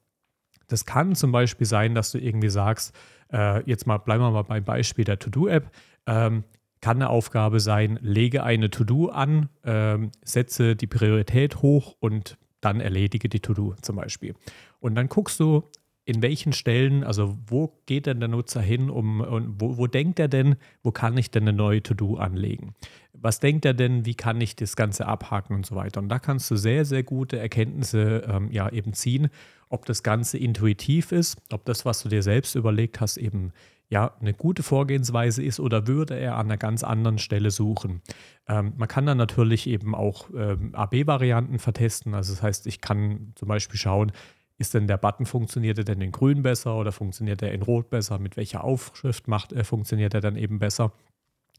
Das 0.68 0.86
kann 0.86 1.14
zum 1.14 1.30
Beispiel 1.32 1.66
sein, 1.66 1.94
dass 1.94 2.10
du 2.10 2.18
irgendwie 2.18 2.48
sagst, 2.48 2.94
äh, 3.30 3.62
jetzt 3.68 3.86
mal 3.86 3.98
bleiben 3.98 4.22
wir 4.22 4.30
mal 4.30 4.42
beim 4.42 4.64
Beispiel 4.64 5.04
der 5.04 5.18
To-Do-App. 5.18 5.70
Ähm, 6.06 6.44
kann 6.80 6.96
eine 6.96 7.10
Aufgabe 7.10 7.60
sein, 7.60 7.98
lege 8.02 8.42
eine 8.42 8.70
To-Do 8.70 9.08
an, 9.08 9.50
ähm, 9.64 10.12
setze 10.22 10.76
die 10.76 10.86
Priorität 10.86 11.62
hoch 11.62 11.94
und 12.00 12.38
dann 12.62 12.80
erledige 12.80 13.28
die 13.28 13.40
To-Do 13.40 13.74
zum 13.82 13.96
Beispiel. 13.96 14.34
Und 14.80 14.94
dann 14.94 15.08
guckst 15.08 15.40
du, 15.40 15.64
in 16.06 16.20
welchen 16.22 16.52
Stellen, 16.52 17.02
also 17.02 17.38
wo 17.46 17.80
geht 17.86 18.06
denn 18.06 18.20
der 18.20 18.28
Nutzer 18.28 18.60
hin, 18.60 18.90
um, 18.90 19.24
wo, 19.58 19.78
wo 19.78 19.86
denkt 19.86 20.18
er 20.18 20.28
denn, 20.28 20.56
wo 20.82 20.92
kann 20.92 21.16
ich 21.16 21.30
denn 21.30 21.44
eine 21.44 21.56
neue 21.56 21.82
To-Do 21.82 22.16
anlegen? 22.16 22.74
Was 23.14 23.40
denkt 23.40 23.64
er 23.64 23.72
denn, 23.72 24.04
wie 24.04 24.14
kann 24.14 24.40
ich 24.40 24.54
das 24.54 24.76
Ganze 24.76 25.06
abhaken 25.06 25.56
und 25.56 25.64
so 25.64 25.76
weiter? 25.76 26.00
Und 26.00 26.10
da 26.10 26.18
kannst 26.18 26.50
du 26.50 26.56
sehr, 26.56 26.84
sehr 26.84 27.02
gute 27.02 27.38
Erkenntnisse 27.38 28.24
ähm, 28.28 28.50
ja 28.50 28.68
eben 28.68 28.92
ziehen, 28.92 29.30
ob 29.70 29.86
das 29.86 30.02
Ganze 30.02 30.36
intuitiv 30.36 31.10
ist, 31.10 31.38
ob 31.50 31.64
das, 31.64 31.86
was 31.86 32.02
du 32.02 32.10
dir 32.10 32.22
selbst 32.22 32.54
überlegt 32.54 33.00
hast, 33.00 33.16
eben 33.16 33.52
ja, 33.88 34.12
eine 34.20 34.34
gute 34.34 34.62
Vorgehensweise 34.62 35.42
ist 35.42 35.60
oder 35.60 35.86
würde 35.86 36.18
er 36.18 36.36
an 36.36 36.46
einer 36.46 36.56
ganz 36.56 36.82
anderen 36.82 37.18
Stelle 37.18 37.50
suchen. 37.50 38.02
Ähm, 38.48 38.74
man 38.76 38.88
kann 38.88 39.06
dann 39.06 39.18
natürlich 39.18 39.66
eben 39.68 39.94
auch 39.94 40.28
ähm, 40.36 40.74
AB-Varianten 40.74 41.58
vertesten. 41.58 42.14
Also 42.14 42.32
das 42.34 42.42
heißt, 42.42 42.66
ich 42.66 42.80
kann 42.80 43.32
zum 43.36 43.48
Beispiel 43.48 43.78
schauen, 43.78 44.12
ist 44.58 44.74
denn 44.74 44.86
der 44.86 44.98
Button, 44.98 45.26
funktioniert 45.26 45.78
er 45.78 45.84
denn 45.84 46.00
in 46.00 46.12
grün 46.12 46.42
besser 46.42 46.76
oder 46.76 46.92
funktioniert 46.92 47.42
er 47.42 47.52
in 47.52 47.62
rot 47.62 47.90
besser? 47.90 48.18
Mit 48.18 48.36
welcher 48.36 48.62
Aufschrift 48.62 49.26
macht, 49.26 49.52
äh, 49.52 49.64
funktioniert 49.64 50.14
er 50.14 50.20
dann 50.20 50.36
eben 50.36 50.58
besser? 50.58 50.92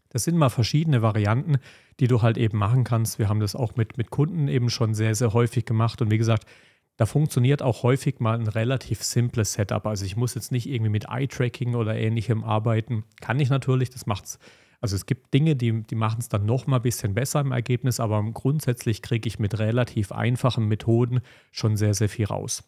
Das 0.09 0.23
sind 0.23 0.37
mal 0.37 0.49
verschiedene 0.49 1.01
Varianten, 1.01 1.57
die 1.99 2.07
du 2.07 2.21
halt 2.21 2.37
eben 2.37 2.57
machen 2.57 2.85
kannst. 2.85 3.19
Wir 3.19 3.27
haben 3.27 3.41
das 3.41 3.55
auch 3.55 3.75
mit, 3.75 3.97
mit 3.97 4.11
Kunden 4.11 4.47
eben 4.47 4.69
schon 4.69 4.93
sehr, 4.93 5.13
sehr 5.13 5.33
häufig 5.33 5.65
gemacht. 5.65 6.01
Und 6.01 6.09
wie 6.09 6.17
gesagt, 6.17 6.45
da 6.95 7.05
funktioniert 7.05 7.61
auch 7.61 7.83
häufig 7.83 8.21
mal 8.21 8.39
ein 8.39 8.47
relativ 8.47 9.03
simples 9.03 9.53
Setup. 9.53 9.85
Also 9.85 10.05
ich 10.05 10.15
muss 10.15 10.33
jetzt 10.35 10.53
nicht 10.53 10.69
irgendwie 10.69 10.91
mit 10.91 11.09
Eye-Tracking 11.09 11.75
oder 11.75 11.97
ähnlichem 11.97 12.45
arbeiten. 12.45 13.03
Kann 13.19 13.41
ich 13.41 13.49
natürlich, 13.49 13.89
das 13.89 14.05
macht 14.05 14.25
es. 14.25 14.39
Also 14.79 14.95
es 14.95 15.05
gibt 15.05 15.33
Dinge, 15.33 15.57
die, 15.57 15.83
die 15.83 15.95
machen 15.95 16.19
es 16.19 16.29
dann 16.29 16.45
noch 16.45 16.67
mal 16.67 16.77
ein 16.77 16.81
bisschen 16.81 17.13
besser 17.13 17.41
im 17.41 17.51
Ergebnis, 17.51 17.99
aber 17.99 18.23
grundsätzlich 18.31 19.01
kriege 19.01 19.27
ich 19.27 19.39
mit 19.39 19.59
relativ 19.59 20.11
einfachen 20.11 20.67
Methoden 20.67 21.21
schon 21.51 21.75
sehr, 21.75 21.93
sehr 21.93 22.07
viel 22.07 22.25
raus. 22.25 22.63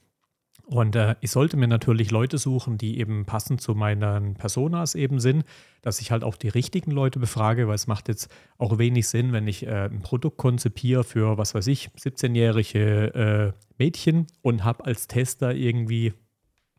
Und 0.67 0.97
äh, 0.97 1.15
ich 1.21 1.31
sollte 1.31 1.55
mir 1.55 1.69
natürlich 1.69 2.11
Leute 2.11 2.37
suchen, 2.37 2.77
die 2.77 2.99
eben 2.99 3.25
passend 3.25 3.61
zu 3.61 3.73
meinen 3.73 4.35
Personas 4.35 4.95
eben 4.95 5.21
sind, 5.21 5.45
dass 5.81 6.01
ich 6.01 6.11
halt 6.11 6.25
auch 6.25 6.35
die 6.35 6.49
richtigen 6.49 6.91
Leute 6.91 7.19
befrage, 7.19 7.69
weil 7.69 7.75
es 7.75 7.87
macht 7.87 8.09
jetzt 8.09 8.29
auch 8.57 8.77
wenig 8.77 9.07
Sinn, 9.07 9.31
wenn 9.31 9.47
ich 9.47 9.65
äh, 9.65 9.85
ein 9.85 10.01
Produkt 10.01 10.35
konzipiere 10.35 11.05
für, 11.05 11.37
was 11.37 11.55
weiß 11.55 11.67
ich, 11.67 11.89
17-jährige 11.97 13.53
äh, 13.55 13.63
Mädchen 13.77 14.27
und 14.41 14.65
habe 14.65 14.83
als 14.83 15.07
Tester 15.07 15.55
irgendwie 15.55 16.11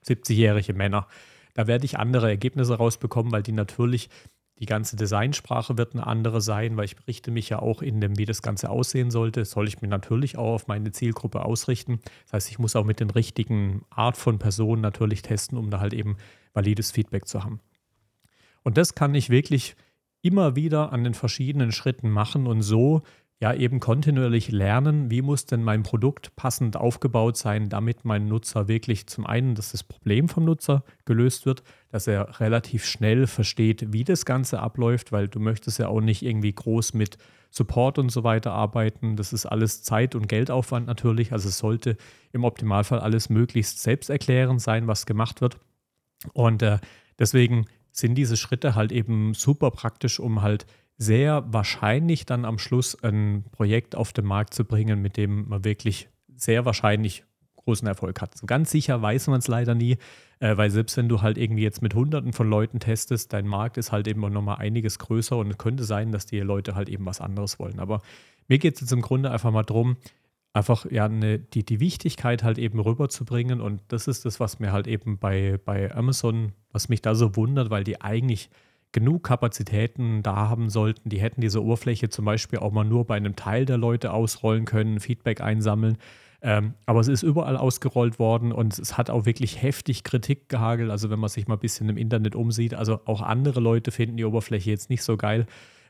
70-jährige 0.07 0.75
Männer. 0.75 1.07
Da 1.55 1.67
werde 1.67 1.87
ich 1.87 1.99
andere 1.99 2.29
Ergebnisse 2.29 2.75
rausbekommen, 2.75 3.33
weil 3.33 3.43
die 3.43 3.53
natürlich 3.53 4.11
die 4.61 4.67
ganze 4.67 4.97
Designsprache 4.97 5.79
wird 5.79 5.95
eine 5.95 6.07
andere 6.07 6.41
sein, 6.41 6.77
weil 6.77 6.87
ich 6.87 6.97
richte 7.07 7.31
mich 7.31 7.49
ja 7.49 7.61
auch 7.61 7.81
in 7.81 8.01
dem, 8.01 8.19
wie 8.19 8.25
das 8.25 8.43
Ganze 8.43 8.71
aussehen 8.71 9.11
sollte, 9.11 9.45
soll 9.45 9.69
ich 9.69 9.81
mir 9.81 9.89
natürlich 9.89 10.37
auch 10.37 10.55
auf 10.55 10.67
meine 10.67 10.91
Zielgruppe 10.91 11.45
ausrichten. 11.45 12.01
Das 12.25 12.33
heißt, 12.33 12.51
ich 12.51 12.59
muss 12.59 12.75
auch 12.75 12.85
mit 12.85 13.01
den 13.01 13.11
richtigen 13.11 13.85
Art 13.91 14.17
von 14.17 14.39
Personen 14.39 14.83
natürlich 14.83 15.23
testen, 15.23 15.59
um 15.59 15.71
da 15.71 15.81
halt 15.81 15.95
eben 15.95 16.17
valides 16.55 16.91
Feedback 16.91 17.27
zu 17.27 17.45
haben. 17.45 17.61
Und 18.65 18.77
das 18.77 18.95
kann 18.95 19.15
ich 19.15 19.31
wirklich 19.31 19.77
immer 20.23 20.57
wieder 20.57 20.93
an 20.93 21.05
den 21.05 21.15
verschiedenen 21.15 21.71
Schritten 21.73 22.11
machen 22.11 22.47
und 22.47 22.63
so 22.63 23.03
ja 23.41 23.55
eben 23.55 23.79
kontinuierlich 23.79 24.51
lernen, 24.51 25.11
wie 25.11 25.23
muss 25.23 25.47
denn 25.47 25.63
mein 25.63 25.85
Produkt 25.85 26.35
passend 26.35 26.77
aufgebaut 26.77 27.37
sein, 27.37 27.69
damit 27.69 28.05
mein 28.05 28.27
Nutzer 28.27 28.67
wirklich 28.67 29.07
zum 29.07 29.27
einen, 29.27 29.55
dass 29.55 29.71
das 29.73 29.85
Problem 29.85 30.29
vom 30.29 30.45
Nutzer 30.45 30.83
gelöst 31.05 31.47
wird, 31.47 31.63
dass 31.91 32.09
er 32.09 32.41
relativ 32.41 32.85
schnell 32.85 33.29
versteht, 33.29 33.93
wie 33.93 34.03
das 34.03 34.25
Ganze 34.25 34.59
abläuft, 34.59 35.13
weil 35.13 35.29
du 35.29 35.39
möchtest 35.39 35.79
ja 35.79 35.87
auch 35.87 36.01
nicht 36.01 36.23
irgendwie 36.23 36.53
groß 36.53 36.95
mit 36.95 37.17
Support 37.51 37.99
und 37.99 38.11
so 38.11 38.25
weiter 38.25 38.53
arbeiten. 38.53 39.15
Das 39.15 39.33
ist 39.33 39.47
alles 39.47 39.83
Zeit- 39.83 40.17
und 40.17 40.29
Geldaufwand 40.29 40.87
natürlich. 40.87 41.33
Also 41.33 41.49
es 41.49 41.59
sollte 41.59 41.97
im 42.33 42.45
Optimalfall 42.45 42.99
alles 42.99 43.31
möglichst 43.31 43.81
selbsterklärend 43.81 44.61
sein, 44.61 44.89
was 44.89 45.07
gemacht 45.07 45.41
wird. 45.41 45.59
Und 46.33 46.63
äh, 46.63 46.79
deswegen 47.19 47.67
sind 47.93 48.17
diese 48.17 48.37
Schritte 48.37 48.75
halt 48.75 48.93
eben 48.93 49.33
super 49.35 49.71
praktisch, 49.71 50.21
um 50.21 50.43
halt 50.43 50.67
sehr 50.99 51.45
wahrscheinlich 51.53 52.27
dann 52.27 52.45
am 52.45 52.59
Schluss 52.59 53.01
ein 53.03 53.45
Projekt 53.53 53.95
auf 53.95 54.13
den 54.13 54.27
Markt 54.27 54.53
zu 54.53 54.65
bringen, 54.65 55.01
mit 55.01 55.17
dem 55.17 55.49
man 55.49 55.65
wirklich 55.65 56.09
sehr 56.37 56.65
wahrscheinlich 56.65 57.25
großen 57.57 57.87
Erfolg 57.87 58.21
hat. 58.21 58.37
So 58.37 58.47
ganz 58.47 58.71
sicher 58.71 59.01
weiß 59.01 59.29
man 59.29 59.39
es 59.39 59.47
leider 59.47 59.75
nie, 59.75 59.99
äh, 60.41 60.57
weil 60.57 60.71
selbst 60.71 60.97
wenn 60.97 61.09
du 61.09 61.23
halt 61.23 61.39
irgendwie 61.39 61.63
jetzt 61.63 61.83
mit 61.83 61.95
Hunderten 61.95 62.33
von 62.33 62.49
Leuten 62.49 62.81
testest, 62.81 63.33
dein 63.33 63.47
Markt 63.47 63.77
ist 63.77 63.93
halt 63.93 64.09
eben 64.09 64.21
nochmal 64.21 64.57
einiges 64.57 64.99
größer 64.99 65.37
und 65.37 65.51
es 65.51 65.59
könnte 65.59 65.85
sein, 65.85 66.11
dass 66.11 66.27
die 66.27 66.41
Leute 66.41 66.75
halt 66.75 66.89
eben 66.89 67.07
was 67.07 67.21
anderes 67.21 67.59
wollen. 67.59 67.79
Aber 67.79 68.01
mir 68.49 68.59
geht 68.59 68.75
es 68.75 68.81
jetzt 68.81 68.93
im 68.93 69.03
Grunde 69.03 69.31
einfach 69.31 69.53
mal 69.53 69.63
darum, 69.63 69.99
einfach 70.53 70.91
ja 70.91 71.05
eine, 71.05 71.39
die, 71.39 71.65
die 71.65 71.79
Wichtigkeit 71.79 72.43
halt 72.43 72.59
eben 72.59 72.81
rüberzubringen 72.81 73.61
und 73.61 73.83
das 73.89 74.09
ist 74.09 74.25
das, 74.25 74.41
was 74.41 74.59
mir 74.59 74.73
halt 74.73 74.87
eben 74.89 75.19
bei, 75.19 75.61
bei 75.65 75.95
Amazon, 75.95 76.53
was 76.73 76.89
mich 76.89 77.03
da 77.03 77.15
so 77.15 77.37
wundert, 77.37 77.71
weil 77.71 77.85
die 77.85 78.01
eigentlich 78.01 78.51
genug 78.93 79.25
Kapazitäten 79.25 80.23
da 80.23 80.37
haben 80.49 80.71
sollten. 80.71 81.11
Die 81.11 81.21
hätten 81.21 81.41
diese 81.41 81.63
Oberfläche 81.63 82.09
zum 82.09 82.25
Beispiel 82.25 82.59
auch 82.59 82.73
mal 82.73 82.85
nur 82.85 83.07
bei 83.07 83.17
einem 83.17 83.37
Teil 83.37 83.65
der 83.65 83.77
Leute 83.77 84.13
ausrollen 84.13 84.65
können, 84.65 85.01
Feedback 85.01 85.41
einsammeln. 85.41 85.99
Ähm, 86.41 86.75
aber 86.87 87.01
es 87.01 87.09
ist 87.09 87.23
überall 87.23 87.57
ausgerollt 87.57 88.19
worden 88.19 88.53
und 88.53 88.79
es 88.79 88.97
hat 88.97 89.11
auch 89.11 89.27
wirklich 89.27 89.61
heftig 89.61 90.05
Kritik 90.05 90.49
gehagelt. 90.49 90.91
Also 90.91 91.11
wenn 91.11 91.19
man 91.19 91.29
sich 91.29 91.49
mal 91.49 91.55
ein 91.57 91.61
bisschen 91.61 91.89
im 91.89 91.97
Internet 91.97 92.37
umsieht, 92.37 92.75
also 92.75 93.01
auch 93.07 93.23
andere 93.23 93.61
Leute 93.61 93.91
finden 93.91 94.17
die 94.17 94.25
Oberfläche 94.25 94.71
jetzt 94.71 94.89
nicht 94.89 95.03
so 95.03 95.17
geil. 95.17 95.47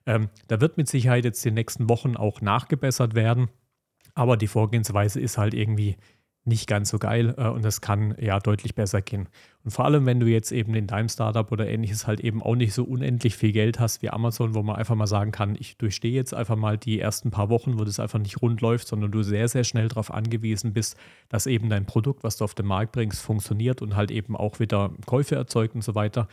Ähm, 0.07 0.31
da 0.49 0.61
wird 0.61 0.79
mit 0.79 0.89
Sicherheit 0.89 1.25
jetzt 1.25 1.45
die 1.45 1.51
nächsten 1.51 1.89
Wochen 1.89 2.17
auch 2.17 2.41
nachgebessert 2.41 3.15
werden. 3.15 3.49
Aber 4.15 4.37
die 4.37 4.47
Vorgehensweise 4.47 5.21
ist 5.21 5.37
halt 5.39 5.55
irgendwie 5.55 5.97
nicht 6.49 6.67
ganz 6.67 6.89
so 6.89 6.99
geil 6.99 7.35
äh, 7.37 7.49
und 7.49 7.65
das 7.65 7.81
kann 7.81 8.15
ja 8.19 8.41
deutlich 8.41 8.75
besser 8.75 9.01
gehen. 9.03 9.29
Und 9.65 9.71
vor 9.71 9.85
allem, 9.85 10.07
wenn 10.07 10.19
du 10.19 10.27
jetzt 10.27 10.51
eben 10.51 10.75
in 10.75 10.87
deinem 10.87 11.09
Startup 11.09 11.51
oder 11.53 11.69
ähnliches 11.69 12.07
halt 12.07 12.21
eben 12.21 12.43
auch 12.43 12.55
nicht 12.55 12.73
so 12.73 12.85
unendlich 12.85 13.37
viel 13.37 13.53
Geld 13.53 13.79
hast 13.79 14.03
wie 14.03 14.11
Amazon, 14.11 14.55
wo 14.55 14.63
man 14.63 14.77
einfach 14.77 14.95
mal 14.95 15.07
sagen 15.07 15.31
kann, 15.31 15.57
ich 15.59 15.77
durchstehe 15.77 16.13
jetzt 16.13 16.33
einfach 16.33 16.57
mal 16.57 16.79
die 16.79 16.99
ersten 16.99 17.31
paar 17.31 17.51
Wochen, 17.51 17.79
wo 17.79 17.85
das 17.85 18.01
einfach 18.01 18.19
nicht 18.19 18.41
rund 18.41 18.61
läuft, 18.61 18.89
sondern 18.89 19.11
du 19.11 19.23
sehr, 19.23 19.49
sehr 19.49 19.65
schnell 19.65 19.89
darauf 19.89 20.13
angewiesen 20.13 20.73
bist, 20.73 20.97
dass 21.29 21.47
eben 21.47 21.69
dein 21.69 21.87
Produkt, 21.87 22.25
was 22.25 22.37
du 22.37 22.45
auf 22.45 22.55
den 22.55 22.67
Markt 22.67 22.93
bringst, 22.93 23.21
funktioniert 23.21 23.83
und 23.83 23.95
halt 23.95 24.11
eben 24.11 24.37
auch 24.37 24.59
wieder 24.59 24.91
Käufe 25.07 25.35
erzeugt 25.35 25.75
und 25.75 25.83
so 25.83 25.95
weiter 25.95 26.29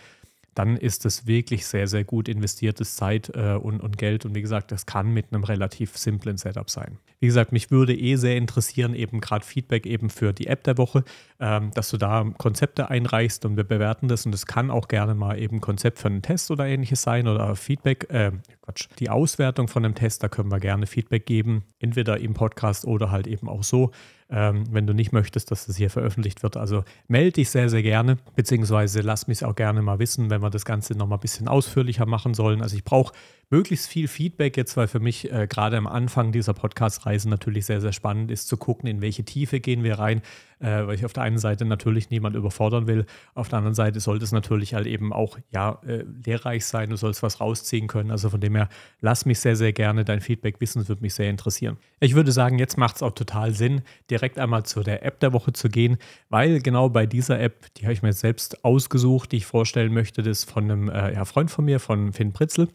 dann 0.55 0.77
ist 0.77 1.03
das 1.03 1.27
wirklich 1.27 1.67
sehr, 1.67 1.87
sehr 1.87 2.05
gut 2.05 2.29
investiertes 2.29 2.95
Zeit 2.95 3.29
äh, 3.35 3.53
und, 3.53 3.81
und 3.81 3.97
Geld. 3.97 4.25
Und 4.25 4.35
wie 4.35 4.41
gesagt, 4.41 4.71
das 4.71 4.85
kann 4.85 5.13
mit 5.13 5.27
einem 5.31 5.43
relativ 5.43 5.97
simplen 5.97 6.37
Setup 6.37 6.69
sein. 6.69 6.97
Wie 7.19 7.27
gesagt, 7.27 7.51
mich 7.51 7.71
würde 7.71 7.93
eh 7.93 8.15
sehr 8.15 8.37
interessieren, 8.37 8.95
eben 8.95 9.19
gerade 9.19 9.45
Feedback 9.45 9.85
eben 9.85 10.09
für 10.09 10.31
die 10.31 10.47
App 10.47 10.63
der 10.63 10.77
Woche, 10.77 11.03
ähm, 11.41 11.71
dass 11.73 11.89
du 11.89 11.97
da 11.97 12.25
Konzepte 12.37 12.89
einreichst 12.89 13.45
und 13.45 13.57
wir 13.57 13.65
bewerten 13.65 14.07
das. 14.07 14.25
Und 14.25 14.33
es 14.33 14.45
kann 14.45 14.71
auch 14.71 14.87
gerne 14.87 15.13
mal 15.13 15.37
eben 15.37 15.59
Konzept 15.59 15.99
für 15.99 16.07
einen 16.07 16.21
Test 16.21 16.49
oder 16.49 16.65
ähnliches 16.65 17.01
sein 17.01 17.27
oder 17.27 17.55
Feedback, 17.55 18.09
äh, 18.09 18.31
Quatsch, 18.65 18.87
die 18.99 19.09
Auswertung 19.09 19.67
von 19.67 19.85
einem 19.85 19.95
Test, 19.95 20.23
da 20.23 20.27
können 20.27 20.51
wir 20.51 20.59
gerne 20.59 20.87
Feedback 20.87 21.25
geben, 21.25 21.63
entweder 21.79 22.19
im 22.19 22.33
Podcast 22.33 22.85
oder 22.85 23.11
halt 23.11 23.27
eben 23.27 23.47
auch 23.47 23.63
so 23.63 23.91
ähm, 24.29 24.63
wenn 24.71 24.87
du 24.87 24.93
nicht 24.93 25.11
möchtest, 25.11 25.51
dass 25.51 25.67
das 25.67 25.77
hier 25.77 25.89
veröffentlicht 25.89 26.41
wird. 26.41 26.57
Also 26.57 26.83
melde 27.07 27.33
dich 27.33 27.49
sehr, 27.49 27.69
sehr 27.69 27.83
gerne, 27.83 28.17
beziehungsweise 28.35 29.01
lass 29.01 29.27
mich 29.27 29.45
auch 29.45 29.55
gerne 29.55 29.81
mal 29.81 29.99
wissen, 29.99 30.29
wenn 30.29 30.41
wir 30.41 30.49
das 30.49 30.65
Ganze 30.65 30.93
nochmal 30.93 31.19
ein 31.19 31.21
bisschen 31.21 31.47
ausführlicher 31.47 32.05
machen 32.05 32.33
sollen. 32.33 32.61
Also 32.61 32.75
ich 32.75 32.83
brauche 32.83 33.13
möglichst 33.49 33.87
viel 33.87 34.07
Feedback 34.07 34.57
jetzt, 34.57 34.75
weil 34.77 34.87
für 34.87 34.99
mich 34.99 35.31
äh, 35.31 35.47
gerade 35.47 35.77
am 35.77 35.87
Anfang 35.87 36.31
dieser 36.31 36.53
Podcast-Reise 36.53 37.29
natürlich 37.29 37.65
sehr, 37.65 37.81
sehr 37.81 37.93
spannend 37.93 38.31
ist 38.31 38.47
zu 38.47 38.57
gucken, 38.57 38.87
in 38.87 39.01
welche 39.01 39.23
Tiefe 39.23 39.59
gehen 39.59 39.83
wir 39.83 39.99
rein, 39.99 40.21
äh, 40.59 40.87
weil 40.87 40.95
ich 40.95 41.05
auf 41.05 41.13
der 41.13 41.23
einen 41.23 41.37
Seite 41.37 41.65
natürlich 41.65 42.09
niemand 42.09 42.35
überfordern 42.35 42.87
will, 42.87 43.05
auf 43.33 43.49
der 43.49 43.59
anderen 43.59 43.75
Seite 43.75 43.99
sollte 43.99 44.23
es 44.23 44.31
natürlich 44.31 44.73
halt 44.73 44.87
eben 44.87 45.13
auch 45.13 45.37
ja 45.51 45.79
äh, 45.85 46.05
lehrreich 46.25 46.65
sein, 46.65 46.89
du 46.89 46.95
sollst 46.95 47.23
was 47.23 47.39
rausziehen 47.39 47.87
können. 47.87 48.11
Also 48.11 48.29
von 48.29 48.41
dem 48.41 48.55
her, 48.55 48.69
lass 49.01 49.25
mich 49.25 49.39
sehr, 49.39 49.55
sehr 49.55 49.73
gerne 49.73 50.05
dein 50.05 50.21
Feedback 50.21 50.59
wissen, 50.59 50.81
es 50.81 50.89
würde 50.89 51.01
mich 51.01 51.13
sehr 51.13 51.29
interessieren. 51.29 51.77
Ich 51.99 52.15
würde 52.15 52.31
sagen, 52.31 52.59
jetzt 52.59 52.77
macht 52.77 52.97
es 52.97 53.03
auch 53.03 53.13
total 53.13 53.53
Sinn, 53.53 53.81
direkt 54.09 54.39
einmal 54.39 54.63
zu 54.63 54.81
der 54.81 55.05
App 55.05 55.19
der 55.19 55.33
Woche 55.33 55.53
zu 55.53 55.69
gehen, 55.69 55.97
weil 56.29 56.61
genau 56.61 56.89
bei 56.89 57.05
dieser 57.05 57.39
App, 57.39 57.73
die 57.75 57.83
habe 57.83 57.93
ich 57.93 58.01
mir 58.01 58.13
selbst 58.13 58.63
ausgesucht, 58.63 59.31
die 59.31 59.37
ich 59.37 59.45
vorstellen 59.45 59.93
möchte, 59.93 60.23
das 60.23 60.39
ist 60.39 60.51
von 60.51 60.63
einem 60.65 60.89
äh, 60.89 61.13
ja, 61.13 61.25
Freund 61.25 61.51
von 61.51 61.65
mir, 61.65 61.79
von 61.79 62.13
Finn 62.13 62.33
Pritzel. 62.33 62.69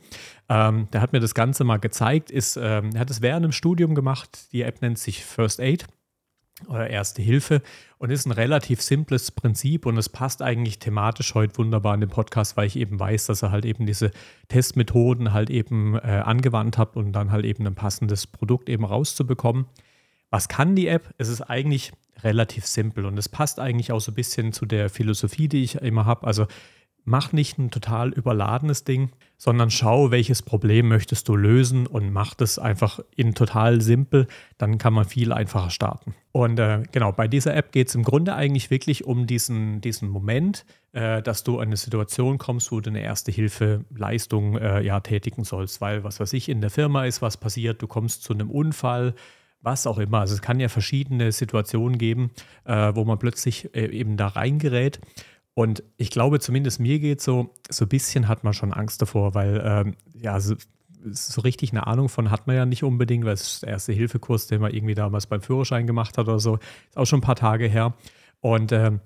Ähm, 0.51 0.89
der 0.93 1.01
hat 1.01 1.13
mir 1.13 1.21
das 1.21 1.35
Ganze 1.35 1.63
mal 1.63 1.77
gezeigt, 1.77 2.33
ist, 2.33 2.57
ähm, 2.57 2.91
er 2.93 3.01
hat 3.01 3.11
es 3.11 3.23
während 3.23 3.45
dem 3.45 3.53
Studium 3.53 3.95
gemacht. 3.95 4.53
Die 4.53 4.63
App 4.63 4.83
nennt 4.83 4.99
sich 4.99 5.25
First 5.25 5.61
Aid 5.61 5.87
oder 6.67 6.91
Erste 6.91 7.23
Hilfe 7.23 7.63
und 7.99 8.11
ist 8.11 8.27
ein 8.27 8.33
relativ 8.33 8.83
simples 8.83 9.31
Prinzip 9.31 9.87
und 9.87 9.97
es 9.97 10.09
passt 10.09 10.43
eigentlich 10.43 10.81
thematisch 10.81 11.35
heute 11.35 11.57
wunderbar 11.57 11.95
in 11.95 12.01
den 12.01 12.11
Podcast, 12.11 12.57
weil 12.57 12.67
ich 12.67 12.75
eben 12.77 12.99
weiß, 12.99 13.27
dass 13.27 13.43
er 13.43 13.53
halt 13.53 13.65
eben 13.65 13.87
diese 13.87 14.11
Testmethoden 14.49 15.33
halt 15.33 15.51
eben 15.51 15.95
äh, 15.95 16.23
angewandt 16.25 16.79
hat 16.79 16.97
und 16.97 17.13
dann 17.13 17.31
halt 17.31 17.45
eben 17.45 17.65
ein 17.67 17.77
passendes 17.77 18.27
Produkt 18.27 18.69
eben 18.69 18.85
rauszubekommen. 18.85 19.67
Was 20.31 20.49
kann 20.49 20.75
die 20.75 20.89
App? 20.89 21.15
Es 21.17 21.29
ist 21.29 21.43
eigentlich 21.43 21.93
relativ 22.23 22.67
simpel 22.67 23.07
und 23.07 23.17
es 23.19 23.29
passt 23.29 23.61
eigentlich 23.61 23.93
auch 23.93 24.01
so 24.01 24.11
ein 24.11 24.17
bisschen 24.17 24.53
zu 24.53 24.67
der 24.67 24.91
Philosophie, 24.91 25.47
die 25.47 25.63
ich 25.63 25.77
immer 25.77 26.07
habe. 26.07 26.27
Also 26.27 26.47
mach 27.11 27.33
nicht 27.33 27.59
ein 27.59 27.71
total 27.71 28.11
überladenes 28.11 28.85
Ding, 28.85 29.11
sondern 29.37 29.71
schau, 29.71 30.11
welches 30.11 30.43
Problem 30.43 30.89
möchtest 30.89 31.29
du 31.29 31.35
lösen 31.35 31.87
und 31.87 32.13
mach 32.13 32.35
das 32.35 32.59
einfach 32.59 33.01
in 33.17 33.35
total 33.35 33.81
simpel. 33.81 34.29
Dann 34.59 34.79
kann 34.79 34.93
man 34.95 35.05
viel 35.05 35.33
einfacher 35.33 35.71
starten. 35.71 36.15
Und 36.33 36.59
äh, 36.61 36.85
genau, 36.93 37.11
bei 37.11 37.27
dieser 37.27 37.57
App 37.57 37.73
geht 37.73 37.89
es 37.89 37.95
im 37.95 38.05
Grunde 38.05 38.35
eigentlich 38.35 38.71
wirklich 38.71 39.05
um 39.05 39.27
diesen, 39.27 39.81
diesen 39.81 40.09
Moment, 40.09 40.65
äh, 40.93 41.21
dass 41.21 41.43
du 41.43 41.57
in 41.57 41.63
eine 41.63 41.77
Situation 41.77 42.39
kommst, 42.39 42.71
wo 42.71 42.81
du 42.81 42.91
eine 42.91 43.03
Erste-Hilfe-Leistung 43.03 44.57
äh, 44.57 44.83
ja, 44.83 45.01
tätigen 45.01 45.43
sollst. 45.45 45.81
Weil, 45.81 46.05
was 46.05 46.21
weiß 46.21 46.33
ich, 46.35 46.49
in 46.49 46.61
der 46.61 46.71
Firma 46.71 47.05
ist 47.05 47.21
was 47.21 47.37
passiert, 47.37 47.83
du 47.83 47.89
kommst 47.89 48.23
zu 48.23 48.33
einem 48.33 48.51
Unfall, 48.51 49.15
was 49.63 49.87
auch 49.87 49.99
immer. 49.99 50.21
Also 50.21 50.35
es 50.35 50.43
kann 50.43 50.61
ja 50.61 50.69
verschiedene 50.69 51.33
Situationen 51.33 51.99
geben, 51.99 52.31
äh, 52.65 52.93
wo 52.95 53.05
man 53.05 53.19
plötzlich 53.19 53.75
äh, 53.75 53.87
eben 53.87 54.17
da 54.17 54.29
reingerät. 54.29 55.01
Und 55.55 55.83
ich 55.97 56.11
glaube, 56.11 56.41
zumindest 56.41 56.81
mir 56.81 56.99
geht 57.01 57.21
so, 57.21 57.55
so 57.69 57.85
ein 57.85 57.89
bisschen 57.89 58.29
hat 58.29 58.45
man 58.45 58.55
schon 58.55 58.73
Angst 58.73 59.03
davor, 59.03 59.35
weil 59.35 59.63
ähm, 59.65 59.97
ja, 60.15 60.39
so, 60.41 60.55
so, 61.11 61.41
richtig 61.41 61.73
eine 61.73 61.87
Ahnung 61.87 62.09
von 62.09 62.31
hat 62.31 62.47
man 62.47 62.57
ja 62.57 62.67
nicht 62.67 62.85
unbedingt, 62.85 63.25
weil 63.25 63.35
es 63.35 63.55
ist 63.55 63.63
der 63.63 63.71
erste 63.71 63.93
Hilfekurs, 63.93 64.47
den 64.47 64.61
man 64.61 64.73
irgendwie 64.73 64.95
damals 64.95 65.27
beim 65.27 65.43
Führerschein 65.43 65.87
gemacht 65.87 66.19
hat 66.19 66.29
oder 66.29 66.41
so, 66.41 66.57
ist 66.57 66.97
auch 66.97 67.07
schon 67.07 67.19
ein 67.19 67.23
paar 67.23 67.37
Tage 67.37 67.67
her. 67.67 67.95
Und 68.41 68.73
ähm, 68.73 69.01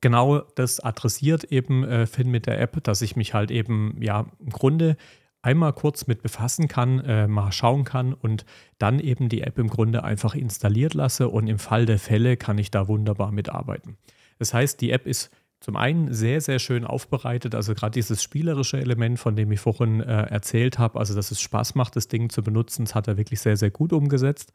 genau 0.00 0.40
das 0.56 0.80
adressiert 0.80 1.44
eben 1.44 1.84
äh, 1.84 2.06
Finn 2.06 2.30
mit 2.30 2.46
der 2.46 2.60
App, 2.60 2.82
dass 2.82 3.02
ich 3.02 3.16
mich 3.16 3.34
halt 3.34 3.50
eben, 3.50 3.96
ja, 4.00 4.26
im 4.40 4.50
Grunde 4.50 4.96
einmal 5.42 5.72
kurz 5.72 6.06
mit 6.06 6.22
befassen 6.22 6.68
kann, 6.68 7.00
äh, 7.00 7.26
mal 7.26 7.50
schauen 7.50 7.84
kann 7.84 8.14
und 8.14 8.44
dann 8.78 9.00
eben 9.00 9.28
die 9.28 9.42
App 9.42 9.58
im 9.58 9.68
Grunde 9.68 10.04
einfach 10.04 10.34
installiert 10.34 10.94
lasse 10.94 11.28
und 11.28 11.48
im 11.48 11.58
Fall 11.58 11.84
der 11.84 11.98
Fälle 11.98 12.36
kann 12.36 12.58
ich 12.58 12.70
da 12.70 12.86
wunderbar 12.86 13.32
mitarbeiten. 13.32 13.96
Das 14.38 14.54
heißt, 14.54 14.80
die 14.80 14.92
App 14.92 15.06
ist 15.06 15.30
zum 15.62 15.76
einen 15.76 16.12
sehr, 16.12 16.40
sehr 16.40 16.58
schön 16.58 16.84
aufbereitet. 16.84 17.54
Also 17.54 17.74
gerade 17.74 17.92
dieses 17.92 18.20
spielerische 18.20 18.78
Element, 18.78 19.20
von 19.20 19.36
dem 19.36 19.52
ich 19.52 19.60
vorhin 19.60 20.00
äh, 20.00 20.24
erzählt 20.24 20.78
habe, 20.78 20.98
also 20.98 21.14
dass 21.14 21.30
es 21.30 21.40
Spaß 21.40 21.76
macht, 21.76 21.94
das 21.94 22.08
Ding 22.08 22.30
zu 22.30 22.42
benutzen, 22.42 22.84
das 22.84 22.96
hat 22.96 23.06
er 23.06 23.16
wirklich 23.16 23.40
sehr, 23.40 23.56
sehr 23.56 23.70
gut 23.70 23.92
umgesetzt. 23.92 24.52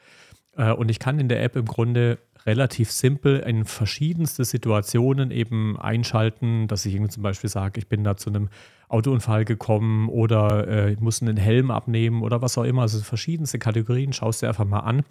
Äh, 0.58 0.74
und 0.74 0.92
ich 0.92 1.00
kann 1.00 1.18
in 1.18 1.30
der 1.30 1.42
App 1.44 1.56
im 1.56 1.66
Grunde 1.66 2.18
relativ 2.46 2.92
simpel 2.92 3.40
in 3.40 3.64
verschiedenste 3.64 4.44
Situationen 4.44 5.32
eben 5.32 5.80
einschalten, 5.80 6.68
dass 6.68 6.86
ich 6.86 6.94
irgendwie 6.94 7.12
zum 7.12 7.24
Beispiel 7.24 7.50
sage, 7.50 7.80
ich 7.80 7.88
bin 7.88 8.04
da 8.04 8.18
zu 8.18 8.30
einem 8.30 8.50
Autounfall 8.90 9.46
gekommen 9.46 10.10
oder 10.10 10.68
äh, 10.68 10.92
ich 10.94 11.00
muss 11.00 11.22
einen 11.22 11.38
Helm 11.38 11.72
abnehmen 11.72 12.22
oder 12.22 12.42
was 12.42 12.58
auch 12.58 12.64
immer. 12.64 12.82
Also 12.82 13.00
verschiedenste 13.00 13.60
Kategorien, 13.60 14.12
schaust 14.12 14.42
du 14.42 14.48
einfach 14.48 14.66
mal 14.66 14.80
an. 14.80 15.04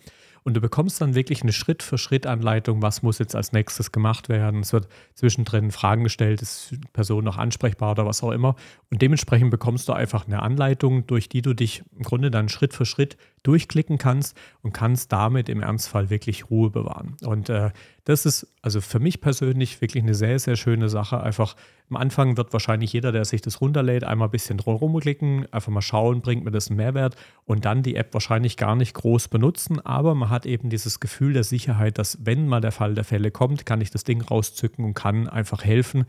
Und 0.46 0.54
du 0.54 0.60
bekommst 0.60 1.00
dann 1.00 1.16
wirklich 1.16 1.42
eine 1.42 1.50
Schritt-für-Schritt-Anleitung, 1.50 2.80
was 2.80 3.02
muss 3.02 3.18
jetzt 3.18 3.34
als 3.34 3.50
nächstes 3.50 3.90
gemacht 3.90 4.28
werden. 4.28 4.60
Es 4.60 4.72
wird 4.72 4.86
zwischendrin 5.14 5.72
Fragen 5.72 6.04
gestellt, 6.04 6.40
ist 6.40 6.70
die 6.70 6.78
Person 6.92 7.24
noch 7.24 7.36
ansprechbar 7.36 7.90
oder 7.90 8.06
was 8.06 8.22
auch 8.22 8.30
immer. 8.30 8.54
Und 8.88 9.02
dementsprechend 9.02 9.50
bekommst 9.50 9.88
du 9.88 9.92
einfach 9.92 10.28
eine 10.28 10.42
Anleitung, 10.42 11.04
durch 11.08 11.28
die 11.28 11.42
du 11.42 11.52
dich 11.52 11.82
im 11.96 12.04
Grunde 12.04 12.30
dann 12.30 12.48
Schritt 12.48 12.74
für 12.74 12.86
Schritt 12.86 13.16
durchklicken 13.46 13.98
kannst 13.98 14.36
und 14.62 14.72
kannst 14.72 15.12
damit 15.12 15.48
im 15.48 15.62
Ernstfall 15.62 16.10
wirklich 16.10 16.50
Ruhe 16.50 16.70
bewahren. 16.70 17.16
Und 17.24 17.48
äh, 17.48 17.70
das 18.04 18.26
ist 18.26 18.46
also 18.62 18.80
für 18.80 18.98
mich 18.98 19.20
persönlich 19.20 19.80
wirklich 19.80 20.02
eine 20.02 20.14
sehr, 20.14 20.38
sehr 20.38 20.56
schöne 20.56 20.88
Sache. 20.88 21.20
Einfach 21.20 21.56
am 21.88 21.96
Anfang 21.96 22.36
wird 22.36 22.52
wahrscheinlich 22.52 22.92
jeder, 22.92 23.12
der 23.12 23.24
sich 23.24 23.42
das 23.42 23.60
runterlädt, 23.60 24.04
einmal 24.04 24.28
ein 24.28 24.32
bisschen 24.32 24.58
drum 24.58 24.76
rumklicken, 24.76 25.52
einfach 25.52 25.70
mal 25.70 25.82
schauen, 25.82 26.20
bringt 26.20 26.44
mir 26.44 26.50
das 26.50 26.68
einen 26.68 26.78
Mehrwert 26.78 27.16
und 27.44 27.64
dann 27.64 27.82
die 27.82 27.96
App 27.96 28.12
wahrscheinlich 28.12 28.56
gar 28.56 28.74
nicht 28.74 28.94
groß 28.94 29.28
benutzen. 29.28 29.80
Aber 29.84 30.14
man 30.14 30.30
hat 30.30 30.46
eben 30.46 30.68
dieses 30.68 30.98
Gefühl 30.98 31.32
der 31.32 31.44
Sicherheit, 31.44 31.98
dass 31.98 32.24
wenn 32.26 32.48
mal 32.48 32.60
der 32.60 32.72
Fall 32.72 32.94
der 32.94 33.04
Fälle 33.04 33.30
kommt, 33.30 33.66
kann 33.66 33.80
ich 33.80 33.90
das 33.90 34.04
Ding 34.04 34.22
rauszücken 34.22 34.84
und 34.84 34.94
kann 34.94 35.28
einfach 35.28 35.64
helfen. 35.64 36.06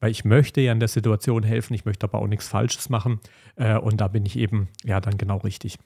Weil 0.00 0.10
ich 0.10 0.24
möchte 0.24 0.60
ja 0.62 0.72
in 0.72 0.80
der 0.80 0.88
Situation 0.88 1.42
helfen, 1.42 1.74
ich 1.74 1.84
möchte 1.84 2.06
aber 2.06 2.20
auch 2.20 2.26
nichts 2.26 2.48
Falsches 2.48 2.88
machen. 2.88 3.20
Äh, 3.56 3.76
und 3.76 4.00
da 4.00 4.08
bin 4.08 4.24
ich 4.24 4.36
eben 4.36 4.68
ja 4.82 5.00
dann 5.00 5.18
genau 5.18 5.36
richtig. 5.36 5.78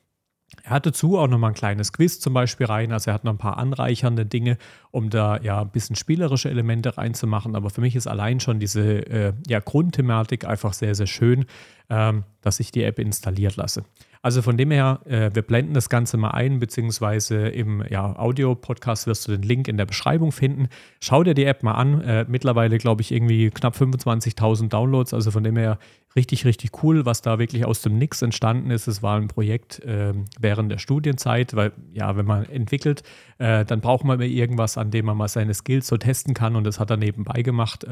Er 0.67 0.71
hat 0.71 0.87
dazu 0.87 1.19
auch 1.19 1.29
nochmal 1.29 1.51
ein 1.51 1.55
kleines 1.55 1.93
Quiz 1.93 2.21
zum 2.21 2.33
Beispiel 2.33 2.65
rein. 2.65 2.91
Also 2.91 3.11
er 3.11 3.15
hat 3.15 3.25
noch 3.25 3.33
ein 3.33 3.39
paar 3.39 3.59
anreichernde 3.59 4.25
Dinge, 4.25 4.57
um 4.91 5.11
da 5.11 5.39
ja 5.43 5.61
ein 5.61 5.69
bisschen 5.69 5.95
spielerische 5.95 6.49
Elemente 6.49 6.97
reinzumachen. 6.97 7.55
Aber 7.55 7.69
für 7.69 7.83
mich 7.83 7.95
ist 7.97 8.07
allein 8.07 8.41
schon 8.41 8.61
diese 8.61 9.07
äh, 9.07 9.33
ja, 9.47 9.61
Grundthematik 9.61 10.47
einfach 10.47 10.73
sehr, 10.73 10.95
sehr 10.95 11.07
schön, 11.07 11.45
ähm, 11.91 12.25
dass 12.41 12.61
ich 12.61 12.71
die 12.71 12.83
App 12.83 12.99
installiert 12.99 13.57
lasse. 13.57 13.85
Also 14.25 14.41
von 14.41 14.57
dem 14.57 14.71
her, 14.71 15.01
äh, 15.05 15.31
wir 15.35 15.43
blenden 15.43 15.75
das 15.75 15.91
Ganze 15.91 16.17
mal 16.17 16.31
ein, 16.31 16.59
beziehungsweise 16.59 17.49
im 17.49 17.85
ja, 17.91 18.19
Audio-Podcast 18.19 19.07
wirst 19.07 19.29
du 19.29 19.33
den 19.33 19.43
Link 19.43 19.69
in 19.69 19.77
der 19.77 19.85
Beschreibung 19.85 20.33
finden. 20.33 20.69
Schau 20.99 21.23
dir 21.23 21.35
die 21.35 21.45
App 21.45 21.63
mal 21.63 21.75
an. 21.75 22.01
Äh, 22.01 22.25
mittlerweile, 22.27 22.79
glaube 22.79 23.03
ich, 23.03 23.13
irgendwie 23.13 23.51
knapp 23.51 23.77
25.000 23.77 24.71
Downloads. 24.71 25.13
Also 25.13 25.31
von 25.31 25.45
dem 25.45 25.59
her 25.59 25.79
richtig, 26.17 26.47
richtig 26.47 26.83
cool, 26.83 27.05
was 27.05 27.21
da 27.21 27.39
wirklich 27.39 27.67
aus 27.67 27.83
dem 27.83 27.99
Nix 27.99 28.23
entstanden 28.23 28.71
ist. 28.71 28.87
Es 28.87 29.03
war 29.03 29.19
ein 29.19 29.29
Projekt 29.29 29.81
äh, 29.81 30.15
während 30.41 30.73
der 30.73 30.79
Studienzeit, 30.79 31.55
weil 31.55 31.73
ja, 31.93 32.17
wenn 32.17 32.25
man 32.25 32.47
entwickelt, 32.47 33.03
äh, 33.37 33.67
dann 33.67 33.83
braucht 33.83 34.05
man 34.05 34.19
irgendwas, 34.23 34.79
an 34.79 34.91
dem 34.91 35.05
man 35.05 35.19
mal 35.19 35.29
seine 35.29 35.53
Skills 35.53 35.87
so 35.87 35.99
testen 35.99 36.33
kann 36.33 36.57
und 36.57 36.65
das 36.65 36.81
hat 36.81 36.89
er 36.89 36.97
nebenbei 36.97 37.43
gemacht. 37.43 37.85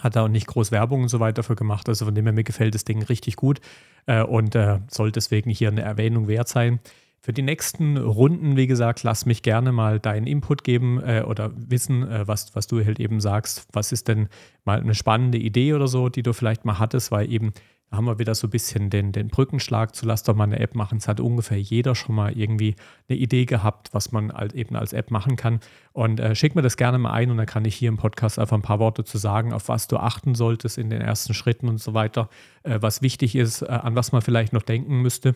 Hat 0.00 0.16
da 0.16 0.24
auch 0.24 0.28
nicht 0.28 0.46
groß 0.46 0.72
Werbung 0.72 1.02
und 1.02 1.08
so 1.08 1.20
weiter 1.20 1.42
für 1.42 1.54
gemacht. 1.54 1.88
Also 1.88 2.04
von 2.04 2.14
dem 2.14 2.24
her, 2.24 2.32
mir 2.32 2.44
gefällt 2.44 2.74
das 2.74 2.84
Ding 2.84 3.02
richtig 3.02 3.36
gut 3.36 3.60
äh, 4.06 4.22
und 4.22 4.54
äh, 4.54 4.80
soll 4.88 5.12
deswegen 5.12 5.50
hier 5.50 5.68
eine 5.68 5.82
Erwähnung 5.82 6.28
wert 6.28 6.48
sein. 6.48 6.80
Für 7.24 7.32
die 7.32 7.42
nächsten 7.42 7.98
Runden, 7.98 8.56
wie 8.56 8.66
gesagt, 8.66 9.04
lass 9.04 9.26
mich 9.26 9.42
gerne 9.42 9.70
mal 9.70 10.00
deinen 10.00 10.26
Input 10.26 10.64
geben 10.64 11.00
äh, 11.00 11.22
oder 11.24 11.52
wissen, 11.54 12.02
äh, 12.10 12.26
was, 12.26 12.56
was 12.56 12.66
du 12.66 12.84
halt 12.84 12.98
eben 12.98 13.20
sagst. 13.20 13.68
Was 13.72 13.92
ist 13.92 14.08
denn 14.08 14.28
mal 14.64 14.80
eine 14.80 14.94
spannende 14.94 15.38
Idee 15.38 15.74
oder 15.74 15.86
so, 15.86 16.08
die 16.08 16.24
du 16.24 16.32
vielleicht 16.32 16.64
mal 16.64 16.80
hattest, 16.80 17.12
weil 17.12 17.30
eben 17.30 17.52
haben 17.92 18.06
wir 18.06 18.18
wieder 18.18 18.34
so 18.34 18.46
ein 18.46 18.50
bisschen 18.50 18.90
den, 18.90 19.12
den 19.12 19.28
Brückenschlag 19.28 19.94
zu 19.94 20.06
Lass 20.06 20.22
doch 20.22 20.34
mal 20.34 20.44
eine 20.44 20.58
App 20.58 20.74
machen. 20.74 20.98
Es 20.98 21.08
hat 21.08 21.20
ungefähr 21.20 21.60
jeder 21.60 21.94
schon 21.94 22.14
mal 22.14 22.36
irgendwie 22.36 22.74
eine 23.08 23.18
Idee 23.18 23.44
gehabt, 23.44 23.90
was 23.92 24.12
man 24.12 24.32
halt 24.32 24.54
eben 24.54 24.74
als 24.76 24.92
App 24.92 25.10
machen 25.10 25.36
kann. 25.36 25.60
Und 25.92 26.18
äh, 26.18 26.34
schick 26.34 26.54
mir 26.54 26.62
das 26.62 26.76
gerne 26.76 26.98
mal 26.98 27.12
ein 27.12 27.30
und 27.30 27.36
dann 27.36 27.46
kann 27.46 27.64
ich 27.64 27.74
hier 27.74 27.90
im 27.90 27.98
Podcast 27.98 28.38
einfach 28.38 28.56
ein 28.56 28.62
paar 28.62 28.78
Worte 28.78 29.04
zu 29.04 29.18
sagen, 29.18 29.52
auf 29.52 29.68
was 29.68 29.88
du 29.88 29.98
achten 29.98 30.34
solltest 30.34 30.78
in 30.78 30.90
den 30.90 31.02
ersten 31.02 31.34
Schritten 31.34 31.68
und 31.68 31.80
so 31.80 31.94
weiter, 31.94 32.28
äh, 32.62 32.78
was 32.80 33.02
wichtig 33.02 33.36
ist, 33.36 33.62
äh, 33.62 33.66
an 33.66 33.94
was 33.94 34.12
man 34.12 34.22
vielleicht 34.22 34.52
noch 34.52 34.62
denken 34.62 35.02
müsste. 35.02 35.34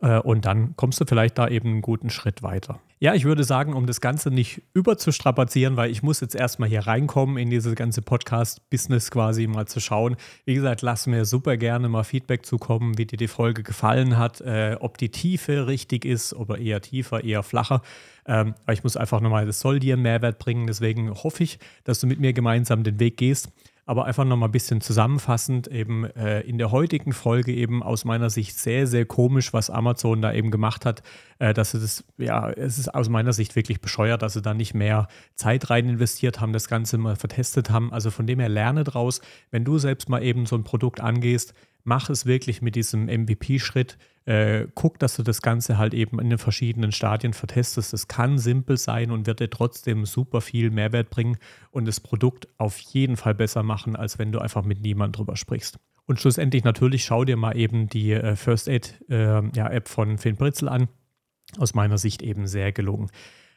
Äh, 0.00 0.18
und 0.18 0.44
dann 0.44 0.76
kommst 0.76 1.00
du 1.00 1.04
vielleicht 1.06 1.38
da 1.38 1.48
eben 1.48 1.68
einen 1.68 1.82
guten 1.82 2.10
Schritt 2.10 2.42
weiter. 2.42 2.80
Ja, 3.00 3.14
ich 3.14 3.24
würde 3.24 3.44
sagen, 3.44 3.74
um 3.74 3.86
das 3.86 4.00
Ganze 4.00 4.30
nicht 4.30 4.62
überzustrapazieren, 4.74 5.76
weil 5.76 5.90
ich 5.90 6.02
muss 6.02 6.20
jetzt 6.20 6.34
erstmal 6.34 6.68
hier 6.68 6.80
reinkommen 6.80 7.36
in 7.36 7.48
diese 7.48 7.76
ganze 7.76 8.02
Podcast-Business 8.02 9.12
quasi 9.12 9.46
mal 9.46 9.66
zu 9.66 9.78
schauen. 9.78 10.16
Wie 10.46 10.54
gesagt, 10.54 10.82
lass 10.82 11.06
mir 11.06 11.24
super 11.24 11.56
gerne 11.56 11.88
mal 11.88 12.02
Feedback 12.02 12.44
zukommen, 12.44 12.98
wie 12.98 13.06
dir 13.06 13.16
die 13.16 13.28
Folge 13.28 13.62
gefallen 13.62 14.18
hat, 14.18 14.40
äh, 14.40 14.76
ob 14.80 14.98
die 14.98 15.10
Tiefe 15.10 15.68
richtig 15.68 16.04
ist, 16.04 16.34
oder 16.34 16.58
eher 16.58 16.80
tiefer, 16.80 17.22
eher 17.22 17.44
flacher. 17.44 17.82
Ähm, 18.26 18.54
ich 18.68 18.82
muss 18.82 18.96
einfach 18.96 19.20
nochmal, 19.20 19.46
das 19.46 19.60
soll 19.60 19.78
dir 19.78 19.94
einen 19.94 20.02
Mehrwert 20.02 20.40
bringen. 20.40 20.66
Deswegen 20.66 21.14
hoffe 21.14 21.44
ich, 21.44 21.60
dass 21.84 22.00
du 22.00 22.08
mit 22.08 22.18
mir 22.18 22.32
gemeinsam 22.32 22.82
den 22.82 22.98
Weg 22.98 23.16
gehst. 23.16 23.48
Aber 23.88 24.04
einfach 24.04 24.26
nochmal 24.26 24.50
ein 24.50 24.52
bisschen 24.52 24.82
zusammenfassend, 24.82 25.66
eben 25.66 26.04
äh, 26.04 26.40
in 26.40 26.58
der 26.58 26.70
heutigen 26.72 27.14
Folge 27.14 27.54
eben 27.54 27.82
aus 27.82 28.04
meiner 28.04 28.28
Sicht 28.28 28.58
sehr, 28.58 28.86
sehr 28.86 29.06
komisch, 29.06 29.54
was 29.54 29.70
Amazon 29.70 30.20
da 30.20 30.30
eben 30.30 30.50
gemacht 30.50 30.84
hat, 30.84 31.02
äh, 31.38 31.54
dass 31.54 31.70
sie 31.70 31.80
das, 31.80 32.04
ja, 32.18 32.50
es 32.50 32.76
ist 32.76 32.94
aus 32.94 33.08
meiner 33.08 33.32
Sicht 33.32 33.56
wirklich 33.56 33.80
bescheuert, 33.80 34.20
dass 34.20 34.34
sie 34.34 34.42
da 34.42 34.52
nicht 34.52 34.74
mehr 34.74 35.08
Zeit 35.36 35.70
rein 35.70 35.88
investiert 35.88 36.38
haben, 36.38 36.52
das 36.52 36.68
Ganze 36.68 36.98
mal 36.98 37.16
vertestet 37.16 37.70
haben. 37.70 37.90
Also 37.90 38.10
von 38.10 38.26
dem 38.26 38.40
her 38.40 38.50
lerne 38.50 38.84
draus, 38.84 39.22
wenn 39.50 39.64
du 39.64 39.78
selbst 39.78 40.10
mal 40.10 40.22
eben 40.22 40.44
so 40.44 40.56
ein 40.56 40.64
Produkt 40.64 41.00
angehst, 41.00 41.54
mach 41.88 42.10
es 42.10 42.26
wirklich 42.26 42.62
mit 42.62 42.76
diesem 42.76 43.06
MVP-Schritt. 43.06 43.96
Äh, 44.26 44.66
guck, 44.74 44.98
dass 44.98 45.16
du 45.16 45.22
das 45.22 45.40
Ganze 45.40 45.78
halt 45.78 45.94
eben 45.94 46.20
in 46.20 46.28
den 46.28 46.38
verschiedenen 46.38 46.92
Stadien 46.92 47.32
vertestest. 47.32 47.94
Das 47.94 48.06
kann 48.06 48.38
simpel 48.38 48.76
sein 48.76 49.10
und 49.10 49.26
wird 49.26 49.40
dir 49.40 49.48
trotzdem 49.48 50.04
super 50.04 50.42
viel 50.42 50.70
Mehrwert 50.70 51.08
bringen 51.08 51.38
und 51.70 51.88
das 51.88 51.98
Produkt 51.98 52.46
auf 52.58 52.78
jeden 52.78 53.16
Fall 53.16 53.34
besser 53.34 53.62
machen, 53.62 53.96
als 53.96 54.18
wenn 54.18 54.30
du 54.30 54.38
einfach 54.38 54.64
mit 54.64 54.82
niemandem 54.82 55.16
drüber 55.18 55.36
sprichst. 55.36 55.78
Und 56.04 56.20
schlussendlich 56.20 56.62
natürlich 56.62 57.04
schau 57.04 57.24
dir 57.24 57.36
mal 57.36 57.56
eben 57.56 57.88
die 57.88 58.12
äh, 58.12 58.36
First 58.36 58.68
Aid 58.68 59.00
äh, 59.08 59.48
ja, 59.56 59.70
App 59.70 59.88
von 59.88 60.18
Finn 60.18 60.36
Britzel 60.36 60.68
an. 60.68 60.88
Aus 61.56 61.72
meiner 61.72 61.96
Sicht 61.96 62.20
eben 62.20 62.46
sehr 62.46 62.72
gelungen. 62.72 63.10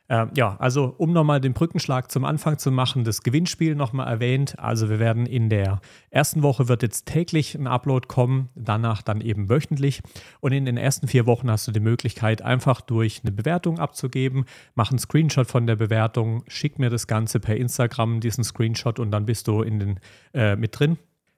Äh, 0.07 0.27
ja, 0.35 0.57
also 0.59 0.93
um 0.97 1.13
nochmal 1.13 1.39
den 1.39 1.53
Brückenschlag 1.53 2.11
zum 2.11 2.25
Anfang 2.25 2.57
zu 2.57 2.69
machen, 2.69 3.03
das 3.03 3.23
Gewinnspiel 3.23 3.75
nochmal 3.75 4.07
erwähnt. 4.07 4.59
Also 4.59 4.89
wir 4.89 4.99
werden 4.99 5.25
in 5.25 5.49
der 5.49 5.79
ersten 6.09 6.43
Woche 6.43 6.67
wird 6.67 6.83
jetzt 6.83 7.05
täglich 7.05 7.55
ein 7.55 7.67
Upload 7.67 8.07
kommen, 8.07 8.49
danach 8.55 9.01
dann 9.01 9.21
eben 9.21 9.49
wöchentlich. 9.49 10.01
Und 10.41 10.51
in 10.51 10.65
den 10.65 10.77
ersten 10.77 11.07
vier 11.07 11.25
Wochen 11.25 11.49
hast 11.49 11.67
du 11.67 11.71
die 11.71 11.79
Möglichkeit, 11.79 12.41
einfach 12.41 12.81
durch 12.81 13.21
eine 13.23 13.31
Bewertung 13.31 13.79
abzugeben. 13.79 14.45
Mach 14.75 14.89
einen 14.91 14.99
Screenshot 14.99 15.47
von 15.47 15.65
der 15.65 15.77
Bewertung, 15.77 16.43
schick 16.47 16.77
mir 16.77 16.89
das 16.89 17.07
Ganze 17.07 17.39
per 17.39 17.55
Instagram, 17.55 18.19
diesen 18.19 18.43
Screenshot 18.43 18.99
und 18.99 19.11
dann 19.11 19.25
bist 19.25 19.47
du 19.47 19.61
in 19.61 19.79
den, 19.79 19.99
äh, 20.33 20.55
mit 20.55 20.77
drin. 20.77 20.97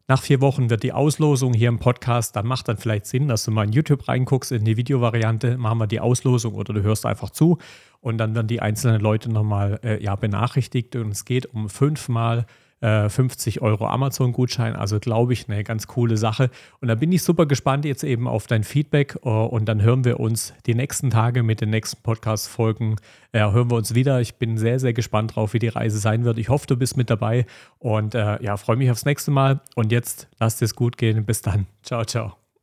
Nach 0.10 0.22
vier 0.22 0.42
Wochen 0.42 0.70
wird 0.70 0.84
die 0.84 0.92
Auslosung 0.92 1.54
hier 1.54 1.70
im 1.70 1.80
Podcast, 1.80 2.36
dann 2.36 2.46
macht 2.46 2.68
dann 2.68 2.76
vielleicht 2.76 3.06
Sinn, 3.06 3.30
dass 3.30 3.46
du 3.46 3.52
mal 3.52 3.63
in 3.63 3.72
YouTube 3.72 4.06
reinguckst, 4.06 4.52
in 4.52 4.66
die 4.66 4.76
Videovariante, 4.76 5.58
machen 5.58 5.78
wir 5.78 5.88
die 5.88 6.02
Auslosung 6.02 6.56
oder 6.56 6.74
du 6.74 6.82
hörst 6.82 7.06
einfach 7.06 7.30
zu. 7.30 7.58
Und 8.02 8.18
dann 8.18 8.36
werden 8.36 8.48
die 8.48 8.62
einzelnen 8.62 9.00
Leute 9.00 9.32
nochmal 9.32 9.80
äh, 9.82 10.04
ja, 10.04 10.18
benachrichtigt. 10.18 10.98
Und 10.98 11.12
es 11.12 11.24
geht 11.24 11.46
um 11.46 11.70
fünfmal 11.70 12.46
50 12.84 13.58
äh, 13.58 13.60
Euro 13.62 13.88
Amazon-Gutschein. 13.88 14.76
Also 14.76 15.00
glaube 15.00 15.34
ich, 15.34 15.48
eine 15.48 15.63
ganz 15.63 15.88
coole 15.88 16.17
Sache. 16.17 16.50
Und 16.82 16.89
da 16.89 16.96
bin 16.96 17.12
ich 17.12 17.24
super 17.24 17.46
gespannt 17.46 17.86
jetzt 17.86 18.04
eben 18.04 18.28
auf 18.28 18.48
dein 18.48 18.63
Feedback. 18.63 19.17
Äh, 19.24 19.30
und 19.30 19.65
dann 19.65 19.82
hören 19.82 20.04
wir 20.04 20.19
uns 20.19 20.54
die 20.65 20.76
nächsten 20.76 21.10
Tage 21.10 21.43
mit 21.43 21.62
den 21.62 21.69
nächsten 21.69 22.02
Podcast-Folgen. 22.04 22.98
Ja, 23.34 23.52
hören 23.52 23.72
wir 23.72 23.78
uns 23.78 23.96
wieder. 23.96 24.19
Ich 24.22 24.36
bin 24.36 24.58
sehr, 24.58 24.80
sehr 24.80 24.93
gespannt 24.93 25.36
drauf, 25.36 25.54
wie 25.54 25.60
die 25.60 25.69
Reise 25.69 25.98
sein 25.98 26.26
wird. 26.26 26.38
Ich 26.38 26.50
hoffe, 26.50 26.67
du 26.67 26.76
bist 26.76 26.98
mit 26.98 27.10
dabei. 27.10 27.46
Und 27.80 28.15
äh, 28.15 28.41
ja, 28.43 28.58
freue 28.58 28.76
mich 28.76 28.91
aufs 28.91 29.06
nächste 29.06 29.32
Mal. 29.32 29.62
Und 29.76 29.91
jetzt 29.91 30.28
lasst 30.39 30.62
es 30.62 30.76
gut 30.76 30.98
gehen. 30.98 31.26
Bis 31.26 31.41
dann. 31.41 31.67
Ciao, 31.84 32.04
ciao. 32.04 32.42